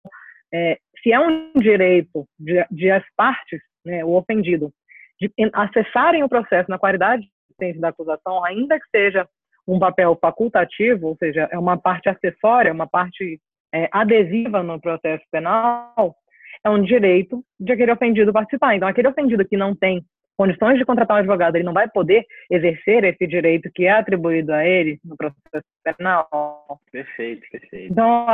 é, 0.54 0.78
se 1.02 1.12
é 1.12 1.20
um 1.20 1.52
direito 1.54 2.26
de, 2.38 2.64
de 2.70 2.90
as 2.90 3.04
partes, 3.14 3.60
né, 3.84 4.02
o 4.06 4.16
ofendido, 4.16 4.72
de 5.20 5.30
acessarem 5.52 6.22
o 6.22 6.30
processo 6.30 6.70
na 6.70 6.78
qualidade 6.78 7.24
de 7.24 7.30
assistência 7.50 7.80
da 7.82 7.88
acusação, 7.88 8.42
ainda 8.42 8.80
que 8.80 8.88
seja 8.88 9.28
um 9.68 9.78
papel 9.78 10.16
facultativo, 10.18 11.08
ou 11.08 11.16
seja, 11.18 11.46
é 11.52 11.58
uma 11.58 11.76
parte 11.76 12.08
acessória, 12.08 12.72
uma 12.72 12.86
parte 12.86 13.38
é, 13.70 13.86
adesiva 13.92 14.62
no 14.62 14.80
processo 14.80 15.24
penal, 15.30 16.16
é 16.64 16.70
um 16.70 16.80
direito 16.80 17.44
de 17.60 17.70
aquele 17.70 17.92
ofendido 17.92 18.32
participar. 18.32 18.74
Então, 18.74 18.88
aquele 18.88 19.08
ofendido 19.08 19.46
que 19.46 19.58
não 19.58 19.76
tem 19.76 20.02
condições 20.36 20.78
de 20.78 20.84
contratar 20.84 21.16
um 21.16 21.20
advogado, 21.20 21.56
ele 21.56 21.64
não 21.64 21.72
vai 21.72 21.88
poder 21.88 22.24
exercer 22.50 23.04
esse 23.04 23.26
direito 23.26 23.70
que 23.74 23.86
é 23.86 23.92
atribuído 23.92 24.52
a 24.52 24.64
ele 24.64 24.98
no 25.04 25.16
processo 25.16 25.64
penal. 25.82 26.80
Perfeito, 26.92 27.42
perfeito. 27.50 27.92
Então, 27.92 28.26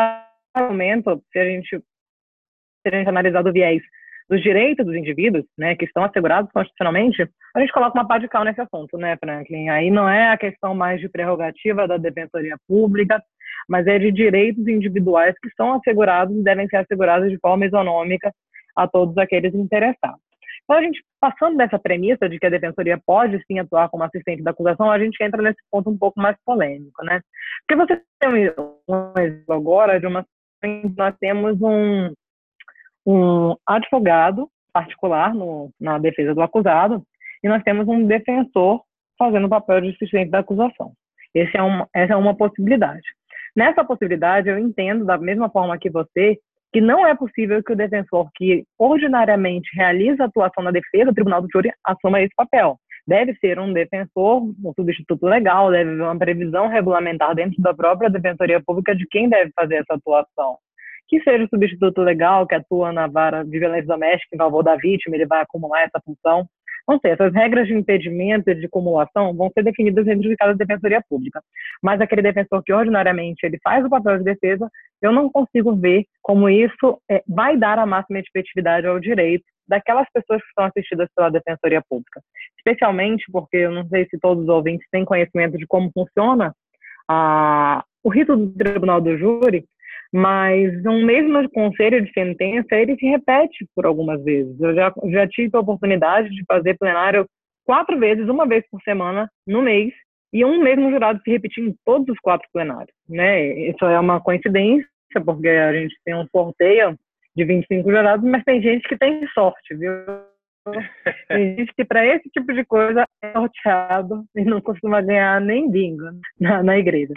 no 0.57 0.69
momento, 0.69 1.23
se 1.33 1.39
a 1.39 1.45
gente, 1.45 1.79
se 1.79 2.89
a 2.89 2.91
gente 2.91 3.09
analisar 3.09 3.43
do 3.43 3.53
viés 3.53 3.83
dos 4.29 4.43
direitos 4.43 4.87
dos 4.87 4.95
indivíduos, 4.95 5.45
né, 5.59 5.77
que 5.77 5.85
estão 5.85 6.05
assegurados 6.05 6.51
constitucionalmente, 6.53 7.29
a 7.55 7.61
gente 7.61 7.73
coloca 7.73 7.99
uma 7.99 8.07
pá 8.09 8.19
de 8.19 8.29
cal 8.29 8.45
nesse 8.45 8.61
assunto, 8.61 8.97
né, 8.97 9.17
Franklin? 9.19 9.69
Aí 9.69 9.91
não 9.91 10.09
é 10.09 10.31
a 10.31 10.39
questão 10.39 10.75
mais 10.75 11.01
de 11.01 11.09
prerrogativa 11.09 11.87
da 11.87 11.99
defensoria 11.99 12.57
pública, 12.67 13.23
mas 13.69 13.87
é 13.87 13.99
de 13.99 14.11
direitos 14.11 14.67
individuais 14.67 15.35
que 15.39 15.51
são 15.55 15.75
assegurados 15.75 16.35
e 16.35 16.43
devem 16.43 16.67
ser 16.69 16.77
assegurados 16.77 17.31
de 17.31 17.39
forma 17.39 17.67
isonômica 17.67 18.33
a 18.75 18.89
todos 18.89 19.17
aqueles 19.19 19.55
interessados. 19.55 20.32
Então, 20.65 20.77
a 20.77 20.83
gente, 20.83 21.03
passando 21.21 21.57
dessa 21.57 21.79
premissa 21.79 22.29
de 22.29 22.39
que 22.39 22.47
a 22.47 22.51
defensoria 22.51 23.01
pode 23.05 23.43
sim 23.47 23.59
atuar 23.59 23.89
como 23.89 24.05
assistente 24.05 24.43
da 24.43 24.53
acusação, 24.53 24.91
a 24.91 24.99
gente 24.99 25.23
entra 25.23 25.43
nesse 25.43 25.59
ponto 25.71 25.91
um 25.91 25.99
pouco 25.99 26.21
mais 26.21 26.37
polêmico, 26.45 27.05
né? 27.05 27.21
Porque 27.67 27.85
você 27.85 28.03
tem 28.21 28.31
um 28.89 29.13
exemplo 29.19 29.55
agora 29.55 29.99
de 30.01 30.07
uma 30.07 30.25
nós 30.97 31.17
temos 31.19 31.61
um, 31.61 32.13
um 33.07 33.57
advogado 33.67 34.49
particular 34.73 35.35
no, 35.35 35.71
na 35.81 35.99
defesa 35.99 36.35
do 36.35 36.41
acusado 36.41 37.03
e 37.43 37.49
nós 37.49 37.63
temos 37.63 37.87
um 37.89 38.07
defensor 38.07 38.81
fazendo 39.19 39.47
o 39.47 39.51
papel 39.51 39.81
de 39.81 39.91
assistente 39.91 40.31
da 40.31 40.39
acusação. 40.39 40.93
Esse 41.35 41.57
é 41.57 41.63
uma, 41.63 41.89
essa 41.95 42.13
é 42.13 42.17
uma 42.17 42.37
possibilidade. 42.37 43.03
Nessa 43.55 43.85
possibilidade, 43.85 44.49
eu 44.49 44.59
entendo, 44.59 45.05
da 45.05 45.19
mesma 45.19 45.51
forma 45.51 45.79
que 45.79 45.91
você, 45.91 46.39
que 46.73 46.81
não 46.81 47.07
é 47.07 47.15
possível 47.15 47.63
que 47.63 47.73
o 47.73 47.77
defensor 47.77 48.29
que 48.35 48.65
ordinariamente 48.79 49.69
realiza 49.75 50.25
atuação 50.25 50.65
na 50.65 50.71
defesa 50.71 51.07
do 51.07 51.15
tribunal 51.15 51.43
do 51.43 51.49
júri 51.53 51.71
assuma 51.85 52.21
esse 52.23 52.35
papel. 52.35 52.79
Deve 53.07 53.35
ser 53.35 53.59
um 53.59 53.73
defensor, 53.73 54.43
um 54.43 54.73
substituto 54.75 55.27
legal, 55.27 55.71
deve 55.71 55.91
haver 55.91 56.03
uma 56.03 56.19
previsão 56.19 56.69
regulamentar 56.69 57.35
dentro 57.35 57.61
da 57.61 57.75
própria 57.75 58.09
defensoria 58.09 58.63
pública 58.65 58.95
de 58.95 59.07
quem 59.09 59.29
deve 59.29 59.51
fazer 59.55 59.77
essa 59.77 59.95
atuação. 59.95 60.57
Que 61.09 61.21
seja 61.23 61.45
o 61.45 61.49
substituto 61.49 62.01
legal, 62.01 62.47
que 62.47 62.55
atua 62.55 62.93
na 62.93 63.07
vara 63.07 63.45
de 63.45 63.59
violência 63.59 63.89
doméstica 63.89 64.35
em 64.35 64.39
favor 64.39 64.63
da 64.63 64.77
vítima, 64.77 65.17
ele 65.17 65.27
vai 65.27 65.43
acumular 65.43 65.83
essa 65.83 66.01
função. 66.05 66.47
Sei, 67.01 67.13
essas 67.13 67.33
regras 67.33 67.67
de 67.67 67.75
impedimento 67.75 68.51
e 68.51 68.55
de 68.55 68.67
acumulação 68.67 69.35
vão 69.35 69.51
ser 69.51 69.63
definidas 69.63 70.05
dentro 70.05 70.29
de 70.29 70.37
cada 70.37 70.55
defensoria 70.55 71.03
pública. 71.09 71.41
Mas 71.83 72.01
aquele 72.01 72.23
defensor 72.23 72.63
que 72.63 72.73
ordinariamente 72.73 73.45
ele 73.47 73.59
faz 73.63 73.85
o 73.85 73.91
papel 73.91 74.19
de 74.19 74.25
defesa, 74.25 74.69
eu 75.01 75.13
não 75.13 75.31
consigo 75.31 75.75
ver 75.75 76.05
como 76.21 76.49
isso 76.49 77.01
é, 77.11 77.23
vai 77.27 77.57
dar 77.57 77.79
a 77.79 77.87
máxima 77.87 78.19
efetividade 78.19 78.87
ao 78.87 79.01
direito 79.01 79.45
daquelas 79.67 80.07
pessoas 80.13 80.43
que 80.43 80.49
estão 80.49 80.65
assistidas 80.65 81.09
pela 81.15 81.31
defensoria 81.31 81.83
pública. 81.89 82.21
Especialmente 82.59 83.25
porque 83.31 83.57
eu 83.57 83.71
não 83.71 83.87
sei 83.89 84.07
se 84.07 84.19
todos 84.19 84.43
os 84.43 84.49
ouvintes 84.49 84.87
têm 84.91 85.05
conhecimento 85.05 85.57
de 85.57 85.67
como 85.67 85.91
funciona 85.95 86.55
a, 87.09 87.85
o 88.03 88.11
rito 88.11 88.37
do 88.37 88.53
tribunal 88.53 89.01
do 89.01 89.17
júri, 89.17 89.65
mas 90.13 90.85
um 90.85 91.05
mesmo 91.05 91.49
conselho 91.51 92.05
de 92.05 92.13
sentença, 92.13 92.75
ele 92.75 92.97
se 92.97 93.07
repete 93.07 93.67
por 93.75 93.87
algumas 93.87 94.23
vezes. 94.23 94.61
Eu 94.61 94.75
já, 94.75 94.93
já 95.11 95.27
tive 95.27 95.57
a 95.57 95.61
oportunidade 95.61 96.29
de 96.29 96.45
fazer 96.47 96.77
plenário 96.77 97.27
quatro 97.65 97.99
vezes, 97.99 98.29
uma 98.29 98.47
vez 98.47 98.65
por 98.71 98.81
semana, 98.83 99.31
no 99.47 99.63
mês, 99.63 99.93
e 100.33 100.45
um 100.45 100.63
mesmo 100.63 100.91
jurado 100.91 101.21
se 101.23 101.31
repetir 101.31 101.65
em 101.65 101.75
todos 101.85 102.09
os 102.09 102.19
quatro 102.21 102.47
plenários. 102.53 102.95
Né? 103.09 103.69
Isso 103.71 103.85
é 103.85 103.99
uma 103.99 104.21
coincidência, 104.21 104.87
porque 105.25 105.49
a 105.49 105.73
gente 105.73 105.95
tem 106.05 106.15
um 106.15 106.27
sorteio 106.29 106.99
de 107.35 107.45
25 107.45 107.91
jurados, 107.91 108.29
mas 108.29 108.45
tem 108.45 108.61
gente 108.61 108.87
que 108.87 108.99
tem 108.99 109.27
sorte, 109.29 109.75
viu? 109.75 109.93
Tem 111.27 111.57
gente 111.57 111.73
que 111.75 111.85
para 111.85 112.07
esse 112.07 112.29
tipo 112.31 112.53
de 112.53 112.65
coisa 112.65 113.05
é 113.21 113.33
sorteado 113.33 114.25
e 114.37 114.45
não 114.45 114.61
costuma 114.61 115.01
ganhar 115.01 115.41
nem 115.41 115.69
bingo 115.69 116.05
na, 116.39 116.63
na 116.63 116.79
igreja. 116.79 117.15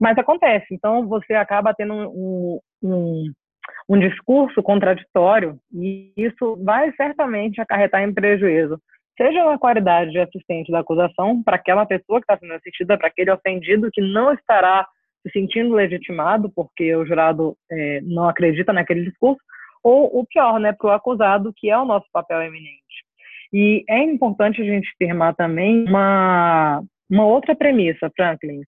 Mas 0.00 0.16
acontece, 0.16 0.66
então 0.70 1.06
você 1.06 1.34
acaba 1.34 1.74
tendo 1.74 1.92
um, 1.92 2.58
um, 2.82 3.32
um 3.88 3.98
discurso 3.98 4.62
contraditório 4.62 5.58
e 5.72 6.12
isso 6.16 6.56
vai 6.64 6.90
certamente 6.92 7.60
acarretar 7.60 8.02
em 8.02 8.14
prejuízo, 8.14 8.80
seja 9.16 9.44
na 9.44 9.58
qualidade 9.58 10.10
de 10.12 10.18
assistente 10.18 10.72
da 10.72 10.80
acusação 10.80 11.42
para 11.42 11.56
aquela 11.56 11.84
pessoa 11.84 12.18
que 12.18 12.24
está 12.24 12.38
sendo 12.38 12.54
assistida, 12.54 12.96
para 12.96 13.08
aquele 13.08 13.30
ofendido 13.30 13.90
que 13.92 14.00
não 14.00 14.32
estará 14.32 14.86
se 15.22 15.30
sentindo 15.32 15.74
legitimado 15.74 16.50
porque 16.50 16.96
o 16.96 17.04
jurado 17.04 17.54
é, 17.70 18.00
não 18.00 18.26
acredita 18.26 18.72
naquele 18.72 19.04
discurso, 19.04 19.40
ou 19.82 20.18
o 20.18 20.26
pior, 20.26 20.58
né, 20.58 20.72
para 20.72 20.88
o 20.88 20.92
acusado, 20.92 21.52
que 21.54 21.70
é 21.70 21.78
o 21.78 21.84
nosso 21.84 22.06
papel 22.12 22.42
eminente. 22.42 22.80
E 23.52 23.84
é 23.88 24.02
importante 24.02 24.62
a 24.62 24.64
gente 24.64 24.88
afirmar 24.94 25.34
também 25.34 25.84
uma, 25.86 26.82
uma 27.10 27.26
outra 27.26 27.54
premissa, 27.54 28.10
Franklin. 28.14 28.62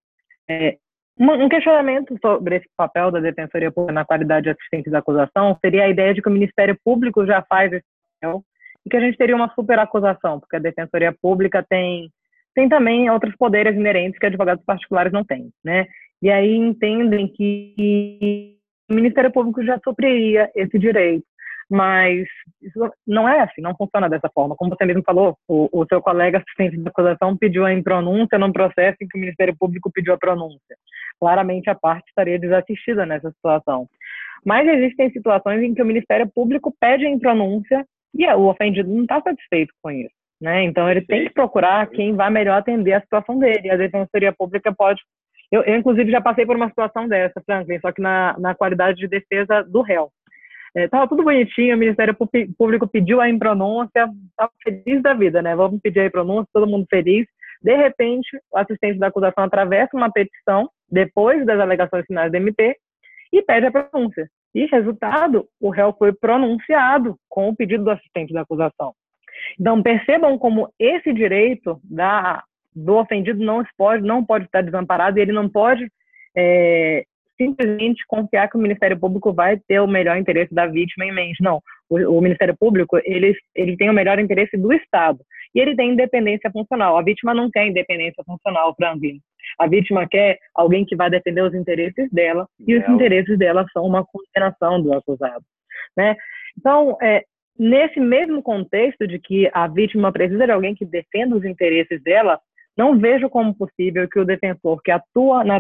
É, 0.50 0.76
um 1.30 1.48
questionamento 1.48 2.18
sobre 2.20 2.56
esse 2.56 2.68
papel 2.76 3.10
da 3.10 3.20
Defensoria 3.20 3.70
Pública 3.70 3.92
na 3.92 4.04
qualidade 4.04 4.44
de 4.44 4.50
assistente 4.50 4.90
da 4.90 4.98
acusação 4.98 5.56
seria 5.60 5.84
a 5.84 5.88
ideia 5.88 6.12
de 6.12 6.20
que 6.20 6.28
o 6.28 6.32
Ministério 6.32 6.76
Público 6.84 7.24
já 7.24 7.42
faz 7.42 7.72
esse 7.72 7.84
papel 8.20 8.42
e 8.84 8.90
que 8.90 8.96
a 8.96 9.00
gente 9.00 9.16
teria 9.16 9.36
uma 9.36 9.52
superacusação, 9.54 10.40
porque 10.40 10.56
a 10.56 10.60
Defensoria 10.60 11.14
Pública 11.22 11.64
tem, 11.68 12.10
tem 12.54 12.68
também 12.68 13.08
outros 13.08 13.36
poderes 13.36 13.76
inerentes 13.76 14.18
que 14.18 14.26
advogados 14.26 14.64
particulares 14.64 15.12
não 15.12 15.24
têm, 15.24 15.50
né? 15.64 15.86
E 16.20 16.30
aí 16.30 16.56
entendem 16.56 17.28
que 17.28 18.56
o 18.90 18.94
Ministério 18.94 19.30
Público 19.30 19.64
já 19.64 19.78
supriria 19.84 20.50
esse 20.54 20.78
direito 20.78 21.24
mas 21.72 22.28
isso 22.60 22.92
não 23.06 23.26
é 23.26 23.40
assim, 23.40 23.62
não 23.62 23.74
funciona 23.74 24.06
dessa 24.06 24.28
forma. 24.34 24.54
Como 24.54 24.70
você 24.70 24.84
mesmo 24.84 25.02
falou, 25.02 25.38
o, 25.48 25.70
o 25.72 25.86
seu 25.86 26.02
colega 26.02 26.36
assistente 26.36 26.76
de 26.76 26.86
acusação 26.86 27.34
pediu 27.34 27.64
a 27.64 27.72
impronúncia 27.72 28.38
num 28.38 28.52
processo 28.52 28.98
em 29.00 29.08
que 29.08 29.16
o 29.16 29.20
Ministério 29.20 29.56
Público 29.58 29.90
pediu 29.90 30.12
a 30.12 30.18
pronúncia. 30.18 30.76
Claramente 31.18 31.70
a 31.70 31.74
parte 31.74 32.06
estaria 32.08 32.38
desassistida 32.38 33.06
nessa 33.06 33.30
situação. 33.30 33.88
Mas 34.44 34.68
existem 34.68 35.10
situações 35.12 35.62
em 35.62 35.72
que 35.72 35.80
o 35.80 35.86
Ministério 35.86 36.30
Público 36.34 36.74
pede 36.78 37.06
a 37.06 37.10
impronúncia 37.10 37.86
e 38.14 38.26
o 38.26 38.50
ofendido 38.50 38.90
não 38.90 39.04
está 39.04 39.22
satisfeito 39.22 39.72
com 39.82 39.90
isso. 39.90 40.14
Né? 40.38 40.64
Então 40.64 40.90
ele 40.90 41.00
tem 41.00 41.24
que 41.24 41.32
procurar 41.32 41.86
quem 41.86 42.14
vai 42.14 42.28
melhor 42.28 42.58
atender 42.58 42.92
a 42.92 43.00
situação 43.00 43.38
dele. 43.38 43.70
A 43.70 43.76
Defensoria 43.76 44.34
Pública 44.36 44.74
pode. 44.74 45.00
Eu, 45.50 45.62
eu, 45.62 45.76
inclusive, 45.76 46.10
já 46.10 46.20
passei 46.20 46.44
por 46.44 46.56
uma 46.56 46.68
situação 46.68 47.08
dessa, 47.08 47.40
Franklin, 47.46 47.80
só 47.80 47.92
que 47.92 48.02
na, 48.02 48.36
na 48.38 48.54
qualidade 48.54 48.98
de 48.98 49.08
defesa 49.08 49.62
do 49.62 49.80
réu. 49.80 50.10
Estava 50.74 51.04
é, 51.04 51.08
tudo 51.08 51.22
bonitinho, 51.22 51.76
o 51.76 51.78
Ministério 51.78 52.16
Público 52.56 52.88
pediu 52.88 53.20
a 53.20 53.28
impronúncia, 53.28 54.08
estava 54.30 54.52
feliz 54.62 55.02
da 55.02 55.12
vida, 55.12 55.42
né? 55.42 55.54
Vamos 55.54 55.80
pedir 55.80 56.00
a 56.00 56.06
impronúncia, 56.06 56.48
todo 56.52 56.66
mundo 56.66 56.86
feliz. 56.88 57.26
De 57.62 57.76
repente, 57.76 58.28
o 58.50 58.58
assistente 58.58 58.98
da 58.98 59.08
acusação 59.08 59.44
atravessa 59.44 59.96
uma 59.96 60.10
petição, 60.10 60.70
depois 60.90 61.44
das 61.44 61.60
alegações 61.60 62.06
finais 62.06 62.32
do 62.32 62.36
MP, 62.36 62.76
e 63.32 63.42
pede 63.42 63.66
a 63.66 63.70
pronúncia. 63.70 64.28
E, 64.54 64.66
resultado, 64.66 65.46
o 65.60 65.70
réu 65.70 65.94
foi 65.98 66.12
pronunciado 66.12 67.16
com 67.28 67.48
o 67.48 67.56
pedido 67.56 67.84
do 67.84 67.90
assistente 67.90 68.32
da 68.32 68.40
acusação. 68.40 68.94
Então, 69.58 69.82
percebam 69.82 70.38
como 70.38 70.72
esse 70.78 71.12
direito 71.12 71.80
da, 71.84 72.42
do 72.74 72.96
ofendido 72.96 73.44
não 73.44 73.62
pode, 73.76 74.02
não 74.02 74.24
pode 74.24 74.46
estar 74.46 74.62
desamparado 74.62 75.18
e 75.18 75.22
ele 75.22 75.32
não 75.32 75.48
pode 75.48 75.86
é, 76.36 77.04
simplesmente 77.36 78.04
confiar 78.06 78.48
que 78.48 78.56
o 78.56 78.60
Ministério 78.60 78.98
Público 78.98 79.32
vai 79.32 79.58
ter 79.68 79.80
o 79.80 79.86
melhor 79.86 80.16
interesse 80.16 80.54
da 80.54 80.66
vítima 80.66 81.04
em 81.04 81.12
mente. 81.12 81.42
Não, 81.42 81.60
o, 81.88 82.18
o 82.18 82.20
Ministério 82.20 82.56
Público 82.58 82.98
ele, 83.04 83.34
ele 83.54 83.76
tem 83.76 83.90
o 83.90 83.94
melhor 83.94 84.18
interesse 84.18 84.56
do 84.56 84.72
Estado 84.72 85.18
e 85.54 85.60
ele 85.60 85.76
tem 85.76 85.92
independência 85.92 86.50
funcional. 86.50 86.96
A 86.96 87.02
vítima 87.02 87.34
não 87.34 87.50
quer 87.50 87.66
independência 87.66 88.22
funcional, 88.24 88.74
Franklin. 88.76 89.18
A 89.58 89.66
vítima 89.66 90.06
quer 90.08 90.38
alguém 90.54 90.84
que 90.84 90.96
vai 90.96 91.10
defender 91.10 91.42
os 91.42 91.54
interesses 91.54 92.10
dela 92.10 92.46
e 92.66 92.76
os 92.76 92.88
interesses 92.88 93.38
dela 93.38 93.66
são 93.72 93.84
uma 93.84 94.04
condenação 94.04 94.80
do 94.80 94.94
acusado, 94.94 95.44
né? 95.96 96.16
Então, 96.58 96.96
é, 97.02 97.24
nesse 97.58 98.00
mesmo 98.00 98.42
contexto 98.42 99.06
de 99.06 99.18
que 99.18 99.50
a 99.52 99.66
vítima 99.66 100.12
precisa 100.12 100.46
de 100.46 100.52
alguém 100.52 100.74
que 100.74 100.84
defenda 100.84 101.36
os 101.36 101.44
interesses 101.44 102.02
dela, 102.02 102.40
não 102.76 102.98
vejo 102.98 103.28
como 103.28 103.54
possível 103.54 104.08
que 104.08 104.18
o 104.18 104.24
defensor 104.24 104.80
que 104.82 104.90
atua 104.90 105.44
na 105.44 105.58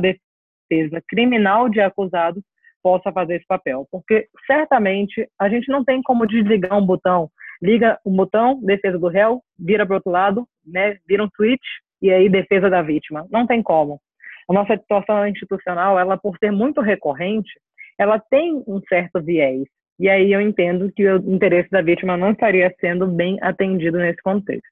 defesa 0.72 1.02
criminal 1.06 1.68
de 1.68 1.80
acusados 1.80 2.42
possa 2.82 3.12
fazer 3.12 3.36
esse 3.36 3.46
papel, 3.46 3.86
porque 3.90 4.26
certamente 4.46 5.28
a 5.38 5.48
gente 5.48 5.70
não 5.70 5.84
tem 5.84 6.02
como 6.02 6.26
desligar 6.26 6.76
um 6.76 6.84
botão, 6.84 7.28
liga 7.62 7.98
o 8.04 8.10
botão, 8.10 8.60
defesa 8.62 8.98
do 8.98 9.06
réu, 9.06 9.40
vira 9.58 9.86
para 9.86 9.94
o 9.94 9.96
outro 9.96 10.10
lado, 10.10 10.48
né, 10.66 10.96
vira 11.06 11.22
um 11.22 11.28
switch 11.36 11.62
e 12.00 12.10
aí 12.10 12.28
defesa 12.28 12.68
da 12.68 12.82
vítima. 12.82 13.24
Não 13.30 13.46
tem 13.46 13.62
como. 13.62 14.00
A 14.50 14.52
nossa 14.52 14.76
situação 14.76 15.26
institucional, 15.28 15.98
ela 15.98 16.16
por 16.16 16.36
ser 16.38 16.50
muito 16.50 16.80
recorrente, 16.80 17.52
ela 17.96 18.18
tem 18.18 18.64
um 18.66 18.80
certo 18.88 19.22
viés. 19.22 19.62
E 20.00 20.08
aí 20.08 20.32
eu 20.32 20.40
entendo 20.40 20.90
que 20.90 21.06
o 21.08 21.16
interesse 21.32 21.70
da 21.70 21.80
vítima 21.80 22.16
não 22.16 22.32
estaria 22.32 22.74
sendo 22.80 23.06
bem 23.06 23.38
atendido 23.40 23.98
nesse 23.98 24.20
contexto. 24.22 24.71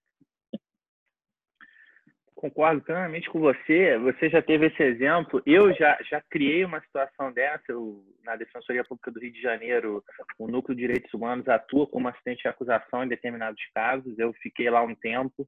Concordo 2.40 2.81
plenamente 2.81 3.29
com 3.29 3.38
você. 3.38 3.98
Você 3.98 4.31
já 4.31 4.40
teve 4.40 4.66
esse 4.66 4.83
exemplo. 4.83 5.42
Eu 5.44 5.74
já, 5.74 5.98
já 6.09 6.22
criei 6.31 6.64
uma 6.64 6.81
situação 6.81 7.31
dessa. 7.31 7.64
Eu, 7.68 8.03
na 8.24 8.35
Defensoria 8.35 8.83
Pública 8.83 9.11
do 9.11 9.20
Rio 9.20 9.31
de 9.31 9.42
Janeiro, 9.42 10.03
o 10.38 10.48
Núcleo 10.48 10.74
de 10.74 10.81
Direitos 10.81 11.12
Humanos 11.12 11.46
atua 11.46 11.87
como 11.87 12.09
assistente 12.09 12.40
de 12.42 12.48
acusação 12.48 13.05
em 13.05 13.09
determinados 13.09 13.61
casos. 13.74 14.18
Eu 14.18 14.33
fiquei 14.42 14.70
lá 14.70 14.83
um 14.83 14.94
tempo. 14.94 15.46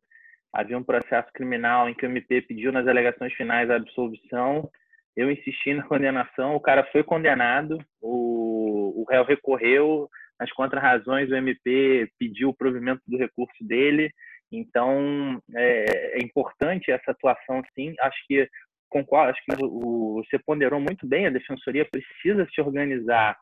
Havia 0.52 0.76
um 0.76 0.84
processo 0.84 1.32
criminal 1.32 1.88
em 1.88 1.94
que 1.94 2.04
o 2.04 2.10
MP 2.10 2.42
pediu 2.42 2.70
nas 2.70 2.86
alegações 2.86 3.32
finais 3.32 3.70
a 3.70 3.76
absolvição. 3.76 4.70
Eu 5.16 5.30
insisti 5.30 5.72
na 5.72 5.84
condenação. 5.88 6.54
O 6.54 6.60
cara 6.60 6.84
foi 6.92 7.02
condenado. 7.02 7.78
O, 8.02 9.00
o 9.00 9.04
réu 9.10 9.24
recorreu. 9.24 10.10
Nas 10.38 10.52
contrarrazões, 10.52 11.30
o 11.30 11.34
MP 11.36 12.10
pediu 12.18 12.50
o 12.50 12.54
provimento 12.54 13.00
do 13.06 13.16
recurso 13.16 13.64
dele 13.64 14.12
então, 14.52 15.40
é, 15.54 16.18
é 16.18 16.24
importante 16.24 16.90
essa 16.90 17.10
atuação, 17.10 17.62
sim. 17.74 17.94
Acho 18.00 18.18
que 18.26 18.48
concordo, 18.90 19.30
acho 19.30 19.42
que 19.44 19.64
o, 19.64 20.22
você 20.22 20.38
ponderou 20.38 20.78
muito 20.78 21.06
bem, 21.06 21.26
a 21.26 21.30
defensoria 21.30 21.86
precisa 21.90 22.46
se 22.54 22.60
organizar 22.60 23.36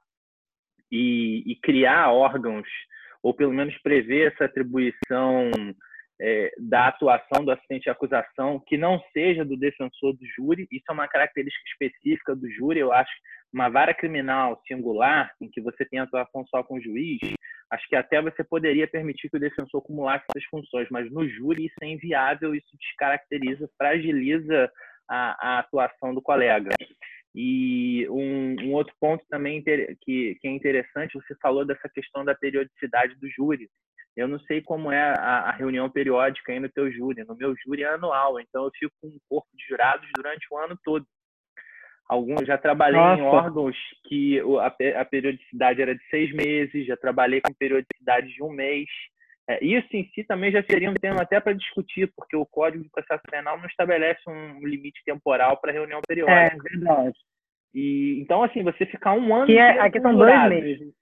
e, 0.90 1.42
e 1.44 1.56
criar 1.56 2.12
órgãos, 2.12 2.68
ou 3.22 3.34
pelo 3.34 3.52
menos 3.52 3.76
prever 3.82 4.32
essa 4.32 4.44
atribuição 4.44 5.50
é, 6.20 6.52
da 6.58 6.88
atuação 6.88 7.44
do 7.44 7.50
assistente 7.50 7.84
de 7.84 7.90
acusação 7.90 8.62
que 8.66 8.76
não 8.76 9.00
seja 9.12 9.44
do 9.44 9.56
defensor 9.56 10.12
do 10.12 10.26
júri. 10.36 10.68
Isso 10.70 10.84
é 10.88 10.92
uma 10.92 11.08
característica 11.08 11.64
específica 11.70 12.36
do 12.36 12.48
júri. 12.50 12.78
Eu 12.78 12.92
acho 12.92 13.10
uma 13.52 13.68
vara 13.68 13.92
criminal 13.92 14.60
singular, 14.68 15.30
em 15.40 15.50
que 15.50 15.60
você 15.60 15.84
tem 15.84 15.98
atuação 15.98 16.44
só 16.46 16.62
com 16.62 16.74
o 16.76 16.82
juiz, 16.82 17.18
acho 17.70 17.88
que 17.88 17.96
até 17.96 18.20
você 18.20 18.42
poderia 18.42 18.88
permitir 18.88 19.30
que 19.30 19.36
o 19.36 19.40
defensor 19.40 19.80
acumulasse 19.80 20.24
essas 20.34 20.48
funções, 20.48 20.88
mas 20.90 21.10
no 21.10 21.28
júri 21.28 21.66
isso 21.66 21.76
é 21.82 21.86
inviável, 21.86 22.54
isso 22.54 22.76
descaracteriza, 22.78 23.70
fragiliza 23.78 24.70
a, 25.08 25.54
a 25.54 25.58
atuação 25.60 26.14
do 26.14 26.20
colega. 26.20 26.70
E 27.34 28.08
um, 28.08 28.56
um 28.64 28.72
outro 28.72 28.92
ponto 29.00 29.24
também 29.28 29.62
que, 29.62 29.96
que, 30.40 30.40
é 30.44 30.50
interessante, 30.50 31.14
você 31.14 31.34
falou 31.40 31.64
dessa 31.64 31.88
questão 31.88 32.24
da 32.24 32.34
periodicidade 32.34 33.14
do 33.16 33.28
júri. 33.30 33.68
Eu 34.16 34.26
não 34.26 34.40
sei 34.40 34.60
como 34.60 34.90
é 34.90 35.00
a, 35.00 35.48
a, 35.48 35.52
reunião 35.52 35.88
periódica 35.88 36.52
aí 36.52 36.58
no 36.58 36.68
teu 36.68 36.90
júri. 36.90 37.24
No 37.24 37.36
meu 37.36 37.54
júri 37.64 37.84
é 37.84 37.94
anual, 37.94 38.40
então 38.40 38.64
eu 38.64 38.70
fico 38.76 38.92
com 39.00 39.08
um 39.08 39.18
corpo 39.28 39.48
de 39.54 39.64
jurados 39.64 40.08
durante 40.16 40.44
o 40.50 40.58
ano 40.58 40.76
todo. 40.82 41.06
Alguns 42.10 42.44
já 42.44 42.58
trabalhei 42.58 42.98
Nossa. 42.98 43.22
em 43.22 43.24
órgãos 43.24 43.76
que 44.08 44.40
a, 44.58 45.00
a, 45.00 45.04
periodicidade 45.04 45.80
era 45.80 45.94
de 45.94 46.02
seis 46.10 46.32
meses, 46.32 46.84
já 46.84 46.96
trabalhei 46.96 47.40
com 47.40 47.54
periodicidade 47.54 48.34
de 48.34 48.42
um 48.42 48.50
mês. 48.50 48.88
É, 49.48 49.64
isso 49.64 49.86
em 49.92 50.10
si 50.12 50.24
também 50.24 50.50
já 50.50 50.60
seria 50.64 50.90
um 50.90 50.94
tema 50.94 51.22
até 51.22 51.38
para 51.38 51.52
discutir, 51.52 52.12
porque 52.16 52.34
o 52.34 52.44
Código 52.44 52.82
de 52.82 52.90
Processo 52.90 53.22
Penal 53.30 53.56
não 53.58 53.66
estabelece 53.66 54.28
um 54.28 54.58
limite 54.66 55.00
temporal 55.04 55.56
para 55.58 55.70
reunião 55.70 56.00
periódica. 56.04 56.56
É 56.56 56.70
verdade. 56.70 57.16
E, 57.72 58.18
então, 58.20 58.42
assim, 58.42 58.64
você 58.64 58.84
ficar 58.86 59.12
um 59.12 59.32
ano. 59.32 59.46
Que 59.46 59.56
é, 59.56 59.78
aqui 59.78 60.00
são 60.00 60.12
dois 60.12 60.48
meses. 60.48 60.92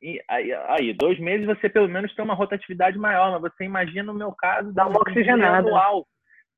E, 0.00 0.22
aí, 0.26 0.54
aí, 0.68 0.94
dois 0.94 1.20
meses 1.20 1.44
você 1.44 1.68
pelo 1.68 1.88
menos 1.88 2.14
tem 2.14 2.24
uma 2.24 2.32
rotatividade 2.32 2.96
maior, 2.96 3.38
mas 3.38 3.52
você 3.52 3.64
imagina 3.64 4.10
no 4.10 4.18
meu 4.18 4.32
caso, 4.32 4.72
dá 4.72 4.86
uma 4.86 5.00
oxigenada. 5.00 5.68
Anual. 5.68 6.06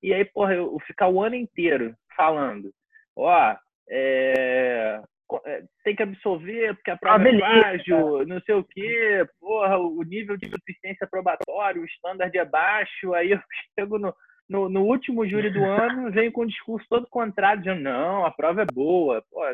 E 0.01 0.15
aí, 0.15 0.25
porra, 0.25 0.55
eu 0.55 0.79
ficar 0.87 1.09
o 1.09 1.21
ano 1.21 1.35
inteiro 1.35 1.97
falando 2.17 2.71
ó, 3.17 3.57
é, 3.89 5.01
é, 5.45 5.63
tem 5.83 5.97
que 5.97 6.03
absolver 6.03 6.75
porque 6.75 6.91
a 6.91 6.97
prova 6.97 7.25
ah, 7.25 7.29
é 7.29 7.39
frágil, 7.39 8.27
não 8.27 8.41
sei 8.43 8.55
o 8.55 8.65
quê, 8.65 9.27
porra, 9.41 9.79
o 9.79 10.03
nível 10.03 10.37
de 10.37 10.49
suficiência 10.49 11.07
probatório, 11.07 11.83
o 11.83 11.87
standard 11.87 12.37
é 12.37 12.45
baixo, 12.45 13.15
aí 13.15 13.33
eu 13.33 13.41
chego 13.79 13.99
no, 13.99 14.15
no, 14.49 14.69
no, 14.69 14.85
último 14.85 15.27
júri 15.27 15.51
do 15.51 15.65
ano, 15.65 16.11
venho 16.13 16.31
com 16.31 16.43
um 16.43 16.47
discurso 16.47 16.87
todo 16.89 17.09
contrário, 17.09 17.63
dizendo, 17.63 17.83
não, 17.83 18.25
a 18.25 18.31
prova 18.31 18.63
é 18.63 18.67
boa, 18.67 19.25
pô, 19.31 19.45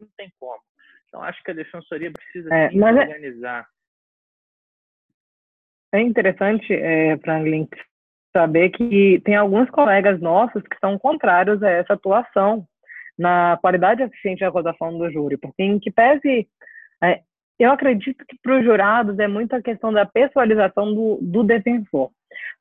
não 0.00 0.08
tem 0.16 0.32
como. 0.38 0.60
Então, 1.08 1.22
acho 1.22 1.42
que 1.42 1.50
a 1.50 1.54
defensoria 1.54 2.10
precisa 2.12 2.54
é, 2.54 2.70
se 2.70 2.80
organizar. 2.80 3.66
É, 5.92 5.98
é 5.98 6.02
interessante, 6.02 6.72
é, 6.72 7.18
Franklin, 7.18 7.68
saber 8.32 8.70
que 8.70 9.20
tem 9.24 9.34
alguns 9.34 9.68
colegas 9.70 10.20
nossos 10.20 10.62
que 10.62 10.78
são 10.78 10.98
contrários 10.98 11.62
a 11.62 11.68
essa 11.68 11.94
atuação 11.94 12.66
na 13.20 13.58
qualidade 13.60 14.02
eficiente 14.02 14.38
de 14.38 14.44
acusação 14.46 14.96
do 14.96 15.10
júri, 15.12 15.36
porque 15.36 15.62
em 15.62 15.78
que 15.78 15.90
pese 15.90 16.48
é, 17.02 17.20
eu 17.58 17.70
acredito 17.70 18.24
que 18.26 18.36
para 18.42 18.58
os 18.58 18.64
jurados 18.64 19.18
é 19.18 19.28
muito 19.28 19.54
a 19.54 19.60
questão 19.60 19.92
da 19.92 20.06
pessoalização 20.06 20.94
do, 20.94 21.18
do 21.20 21.44
defensor, 21.44 22.10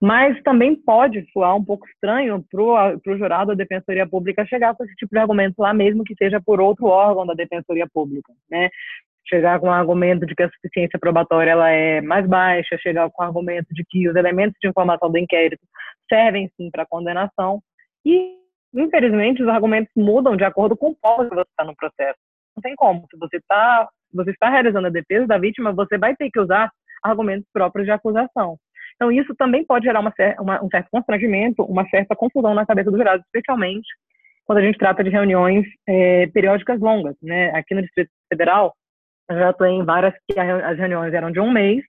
mas 0.02 0.41
também 0.43 0.76
pode 0.76 1.26
soar 1.32 1.56
um 1.56 1.63
pouco 1.63 1.88
estranho 1.88 2.43
para 2.52 2.62
o 2.62 3.17
jurado 3.17 3.56
da 3.56 3.63
Defensoria 3.63 4.06
Pública 4.06 4.45
chegar 4.45 4.76
com 4.76 4.84
esse 4.84 4.93
tipo 4.95 5.13
de 5.13 5.19
argumento 5.19 5.56
lá, 5.60 5.74
mesmo 5.74 6.04
que 6.04 6.13
seja 6.15 6.41
por 6.41 6.60
outro 6.60 6.88
órgão 6.88 7.26
da 7.26 7.34
Defensoria 7.34 7.88
Pública, 7.88 8.34
né? 8.52 8.69
Chegar 9.30 9.60
com 9.60 9.67
o 9.67 9.72
argumento 9.72 10.26
de 10.26 10.36
que 10.36 10.43
a 10.43 10.50
suficiência 10.50 11.00
probatória 11.00 11.52
ela 11.52 11.69
é 11.69 12.02
mais 12.02 12.28
baixa, 12.28 12.78
chegar 12.82 13.10
com 13.12 13.24
o 13.24 13.26
argumento 13.26 13.67
de 13.74 13.86
que 13.88 14.10
os 14.10 14.15
elementos 14.15 14.58
de 14.62 14.67
informação 14.67 15.10
do 15.10 15.17
inquérito 15.17 15.62
servem 16.10 16.50
sim 16.58 16.69
para 16.69 16.86
condenação 16.86 17.62
e 18.06 18.38
infelizmente, 18.73 19.41
os 19.41 19.49
argumentos 19.49 19.91
mudam 19.95 20.36
de 20.36 20.43
acordo 20.43 20.75
com 20.75 20.89
o 20.89 20.95
polo 20.95 21.29
que 21.29 21.36
você 21.36 21.49
está 21.49 21.63
no 21.63 21.75
processo. 21.75 22.19
Não 22.55 22.62
tem 22.62 22.75
como. 22.75 23.05
Se 23.10 23.17
você 23.17 23.38
está 23.38 23.88
você 24.13 24.32
está 24.32 24.49
realizando 24.49 24.88
a 24.88 24.91
defesa 24.91 25.27
da 25.27 25.38
vítima, 25.38 25.71
você 25.71 25.97
vai 25.97 26.15
ter 26.15 26.29
que 26.32 26.39
usar 26.39 26.71
argumentos 27.03 27.47
próprios 27.53 27.86
de 27.86 27.91
acusação. 27.91 28.58
Então, 28.95 29.12
isso 29.12 29.34
também 29.36 29.65
pode 29.65 29.86
gerar 29.86 29.99
uma, 29.99 30.13
uma, 30.39 30.63
um 30.63 30.67
certo 30.69 30.89
constrangimento, 30.91 31.63
uma 31.63 31.88
certa 31.89 32.15
confusão 32.15 32.53
na 32.53 32.65
cabeça 32.65 32.91
do 32.91 32.97
jurado, 32.97 33.23
especialmente 33.23 33.88
quando 34.45 34.58
a 34.58 34.62
gente 34.62 34.79
trata 34.79 35.03
de 35.03 35.12
reuniões 35.12 35.65
é, 35.88 36.27
periódicas 36.27 36.79
longas. 36.79 37.15
Né? 37.21 37.51
Aqui 37.51 37.75
no 37.75 37.84
Distrito 37.84 38.10
Federal, 38.27 38.73
eu 39.29 39.38
já 39.38 39.49
atuei 39.49 39.71
em 39.71 39.86
várias 39.86 40.13
que 40.27 40.39
as 40.39 40.77
reuniões 40.77 41.13
eram 41.13 41.32
de 41.32 41.39
um 41.39 41.51
mês, 41.51 41.84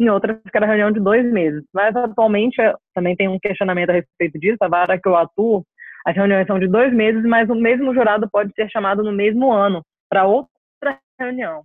em 0.00 0.08
outras 0.08 0.38
que 0.40 0.56
era 0.56 0.66
reunião 0.66 0.90
de 0.90 1.00
dois 1.00 1.30
meses. 1.30 1.62
Mas, 1.72 1.94
atualmente, 1.94 2.56
também 2.94 3.14
tem 3.14 3.28
um 3.28 3.38
questionamento 3.38 3.90
a 3.90 3.92
respeito 3.92 4.38
disso. 4.38 4.56
A 4.62 4.68
vara 4.68 4.98
que 4.98 5.06
eu 5.06 5.16
atuo 5.16 5.64
as 6.08 6.16
reuniões 6.16 6.46
são 6.46 6.58
de 6.58 6.66
dois 6.66 6.90
meses, 6.90 7.22
mas 7.24 7.50
o 7.50 7.54
mesmo 7.54 7.92
jurado 7.92 8.26
pode 8.30 8.50
ser 8.54 8.70
chamado 8.70 9.02
no 9.02 9.12
mesmo 9.12 9.52
ano 9.52 9.84
para 10.08 10.24
outra 10.24 10.98
reunião. 11.20 11.64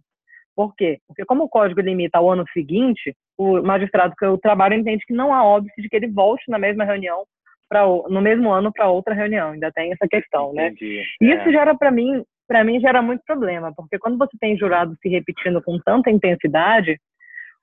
Por 0.54 0.76
quê? 0.76 1.00
Porque 1.08 1.24
como 1.24 1.46
o 1.46 1.50
código 1.50 1.80
limita 1.80 2.18
ao 2.18 2.30
ano 2.30 2.44
seguinte, 2.52 3.16
o 3.38 3.62
magistrado 3.62 4.14
que 4.18 4.26
eu 4.26 4.38
trabalho 4.38 4.74
entende 4.74 5.06
que 5.08 5.14
não 5.14 5.34
há 5.34 5.46
óbice 5.46 5.82
de 5.82 5.88
que 5.88 5.96
ele 5.96 6.10
volte 6.12 6.44
na 6.52 6.60
mesma 6.60 6.84
reunião 6.84 7.24
para 7.70 7.86
no 7.86 8.22
mesmo 8.22 8.52
ano 8.52 8.70
para 8.74 8.90
outra 8.90 9.14
reunião. 9.14 9.52
Ainda 9.52 9.72
tem 9.72 9.94
essa 9.94 10.06
questão, 10.10 10.52
né? 10.54 10.68
Entendi. 10.68 11.04
né? 11.22 11.36
Isso 11.36 11.48
é. 11.48 11.52
gera 11.54 11.74
para 11.74 11.90
mim, 11.90 12.22
para 12.46 12.66
mim 12.66 12.82
gera 12.82 13.02
muito 13.02 13.24
problema, 13.26 13.72
porque 13.74 13.98
quando 13.98 14.18
você 14.18 14.38
tem 14.42 14.58
jurado 14.58 14.94
se 15.02 15.08
repetindo 15.08 15.62
com 15.62 15.80
tanta 15.80 16.12
intensidade, 16.12 17.00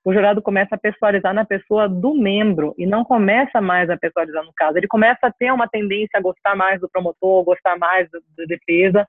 o 0.03 0.13
jurado 0.13 0.41
começa 0.41 0.75
a 0.75 0.79
pessoalizar 0.79 1.33
na 1.33 1.45
pessoa 1.45 1.87
do 1.87 2.13
membro 2.13 2.73
e 2.77 2.85
não 2.85 3.03
começa 3.03 3.61
mais 3.61 3.89
a 3.89 3.97
pessoalizar 3.97 4.43
no 4.43 4.53
caso. 4.55 4.77
Ele 4.77 4.87
começa 4.87 5.27
a 5.27 5.31
ter 5.31 5.51
uma 5.51 5.67
tendência 5.67 6.17
a 6.17 6.21
gostar 6.21 6.55
mais 6.55 6.81
do 6.81 6.89
promotor, 6.89 7.43
gostar 7.43 7.77
mais 7.77 8.09
da 8.11 8.45
defesa. 8.45 9.07